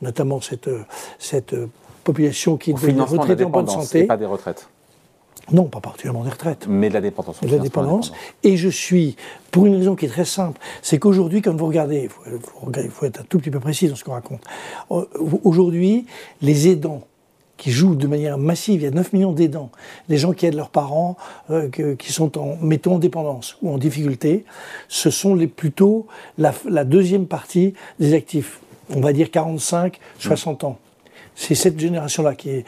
notamment 0.00 0.40
cette, 0.40 0.70
cette 1.18 1.56
population 2.04 2.56
qui 2.56 2.70
est 2.70 2.74
retraitée 2.74 3.44
en 3.44 3.50
bonne 3.50 3.68
santé. 3.68 4.00
Et 4.00 4.06
pas 4.06 4.16
des 4.16 4.26
retraites. 4.26 4.68
Non, 5.50 5.64
pas 5.64 5.80
particulièrement 5.80 6.24
des 6.24 6.30
retraites. 6.30 6.66
Mais 6.68 6.88
de 6.88 6.94
la 6.94 7.00
dépendance. 7.00 7.40
De 7.40 7.48
la 7.48 7.58
dépendance. 7.58 8.12
Et 8.42 8.56
je 8.56 8.68
suis, 8.68 9.16
pour 9.50 9.66
une 9.66 9.76
raison 9.76 9.96
qui 9.96 10.06
est 10.06 10.08
très 10.08 10.24
simple, 10.24 10.60
c'est 10.82 10.98
qu'aujourd'hui, 10.98 11.42
comme 11.42 11.56
vous 11.56 11.66
regardez, 11.66 12.08
il 12.26 12.90
faut, 12.90 13.06
être 13.06 13.20
un 13.20 13.24
tout 13.24 13.38
petit 13.38 13.50
peu 13.50 13.60
précis 13.60 13.88
dans 13.88 13.96
ce 13.96 14.04
qu'on 14.04 14.12
raconte. 14.12 14.42
Euh, 14.90 15.04
aujourd'hui, 15.44 16.06
les 16.42 16.68
aidants 16.68 17.02
qui 17.56 17.70
jouent 17.70 17.94
de 17.94 18.06
manière 18.06 18.38
massive, 18.38 18.80
il 18.80 18.84
y 18.84 18.88
a 18.88 18.90
9 18.90 19.12
millions 19.12 19.32
d'aidants, 19.32 19.70
les 20.08 20.16
gens 20.16 20.32
qui 20.32 20.46
aident 20.46 20.54
leurs 20.54 20.70
parents, 20.70 21.16
euh, 21.50 21.68
qui 21.70 22.12
sont 22.12 22.38
en, 22.38 22.56
mettons, 22.60 22.96
en 22.96 22.98
dépendance 22.98 23.56
ou 23.62 23.70
en 23.70 23.78
difficulté, 23.78 24.44
ce 24.88 25.10
sont 25.10 25.34
les, 25.34 25.46
plutôt 25.46 26.06
la, 26.38 26.52
la 26.68 26.84
deuxième 26.84 27.26
partie 27.26 27.74
des 28.00 28.14
actifs. 28.14 28.60
On 28.94 29.00
va 29.00 29.12
dire 29.12 29.30
45, 29.30 29.98
60 30.18 30.64
ans. 30.64 30.78
C'est 31.34 31.54
cette 31.54 31.78
génération-là 31.78 32.34
qui, 32.34 32.64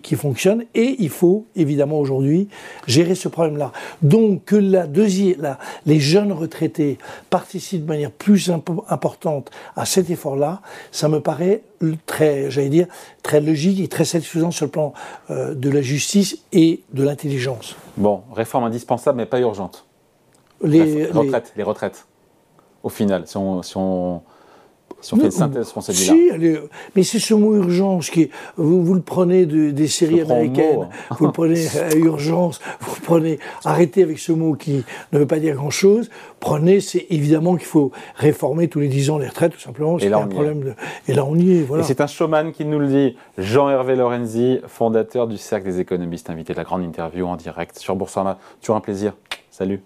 qui, 0.00 0.14
fonctionne 0.14 0.64
et 0.74 0.96
il 0.98 1.08
faut 1.08 1.46
évidemment 1.56 1.98
aujourd'hui 1.98 2.48
gérer 2.86 3.14
ce 3.14 3.28
problème-là. 3.28 3.72
Donc 4.02 4.44
que 4.44 4.56
la 4.56 4.86
deuxième, 4.86 5.56
les 5.86 6.00
jeunes 6.00 6.32
retraités 6.32 6.98
participent 7.30 7.82
de 7.82 7.88
manière 7.88 8.10
plus 8.10 8.50
importante 8.50 9.50
à 9.74 9.86
cet 9.86 10.10
effort-là, 10.10 10.60
ça 10.92 11.08
me 11.08 11.20
paraît 11.20 11.62
très, 12.06 12.50
j'allais 12.50 12.68
dire, 12.68 12.86
très 13.22 13.40
logique 13.40 13.80
et 13.80 13.88
très 13.88 14.04
satisfaisant 14.04 14.50
sur 14.50 14.66
le 14.66 14.70
plan 14.70 14.92
euh, 15.30 15.54
de 15.54 15.70
la 15.70 15.82
justice 15.82 16.38
et 16.52 16.82
de 16.92 17.02
l'intelligence. 17.02 17.76
Bon, 17.96 18.22
réforme 18.34 18.64
indispensable 18.64 19.16
mais 19.18 19.26
pas 19.26 19.40
urgente. 19.40 19.86
Les, 20.62 21.06
retraites, 21.06 21.52
les... 21.56 21.62
retraites, 21.62 22.06
au 22.82 22.88
final, 22.88 23.26
si 23.26 23.36
on 23.36 23.62
si 23.62 23.76
on 23.76 24.22
fait 25.04 25.24
une 25.24 25.30
synthèse 25.30 25.72
si, 25.90 26.30
mais 26.94 27.02
c'est 27.02 27.18
ce 27.18 27.34
mot 27.34 27.54
urgence 27.56 28.10
qui 28.10 28.30
vous, 28.56 28.84
vous 28.84 28.94
le 28.94 29.00
prenez 29.00 29.46
des 29.46 29.88
séries 29.88 30.20
américaines, 30.20 30.88
vous 31.18 31.26
le 31.26 31.32
prenez 31.32 31.66
à 31.78 31.94
urgence, 31.94 32.60
vous 32.80 32.94
le 32.96 33.04
prenez, 33.04 33.38
arrêtez 33.64 34.02
avec 34.02 34.18
ce 34.18 34.32
mot 34.32 34.54
qui 34.54 34.84
ne 35.12 35.18
veut 35.18 35.26
pas 35.26 35.38
dire 35.38 35.54
grand 35.54 35.70
chose. 35.70 36.10
Prenez, 36.40 36.80
c'est 36.80 37.06
évidemment 37.10 37.56
qu'il 37.56 37.66
faut 37.66 37.92
réformer 38.16 38.68
tous 38.68 38.80
les 38.80 38.88
10 38.88 39.10
ans 39.10 39.18
les 39.18 39.28
retraites, 39.28 39.52
tout 39.52 39.60
simplement. 39.60 39.98
Et 39.98 40.08
là, 40.08 40.18
un 40.18 40.26
problème 40.26 40.62
de, 40.62 40.74
et 41.08 41.14
là, 41.14 41.24
on 41.24 41.36
y 41.36 41.58
est. 41.58 41.62
Voilà. 41.62 41.84
Et 41.84 41.86
c'est 41.86 42.00
un 42.00 42.06
showman 42.06 42.52
qui 42.52 42.64
nous 42.64 42.78
le 42.78 42.88
dit, 42.88 43.16
Jean-Hervé 43.38 43.96
Lorenzi, 43.96 44.60
fondateur 44.66 45.26
du 45.26 45.38
Cercle 45.38 45.66
des 45.66 45.80
économistes, 45.80 46.30
invité 46.30 46.52
à 46.52 46.56
la 46.56 46.64
grande 46.64 46.82
interview 46.82 47.26
en 47.26 47.36
direct 47.36 47.78
sur 47.78 47.96
Boursorama. 47.96 48.38
Toujours 48.60 48.76
un 48.76 48.80
plaisir. 48.80 49.14
Salut. 49.50 49.80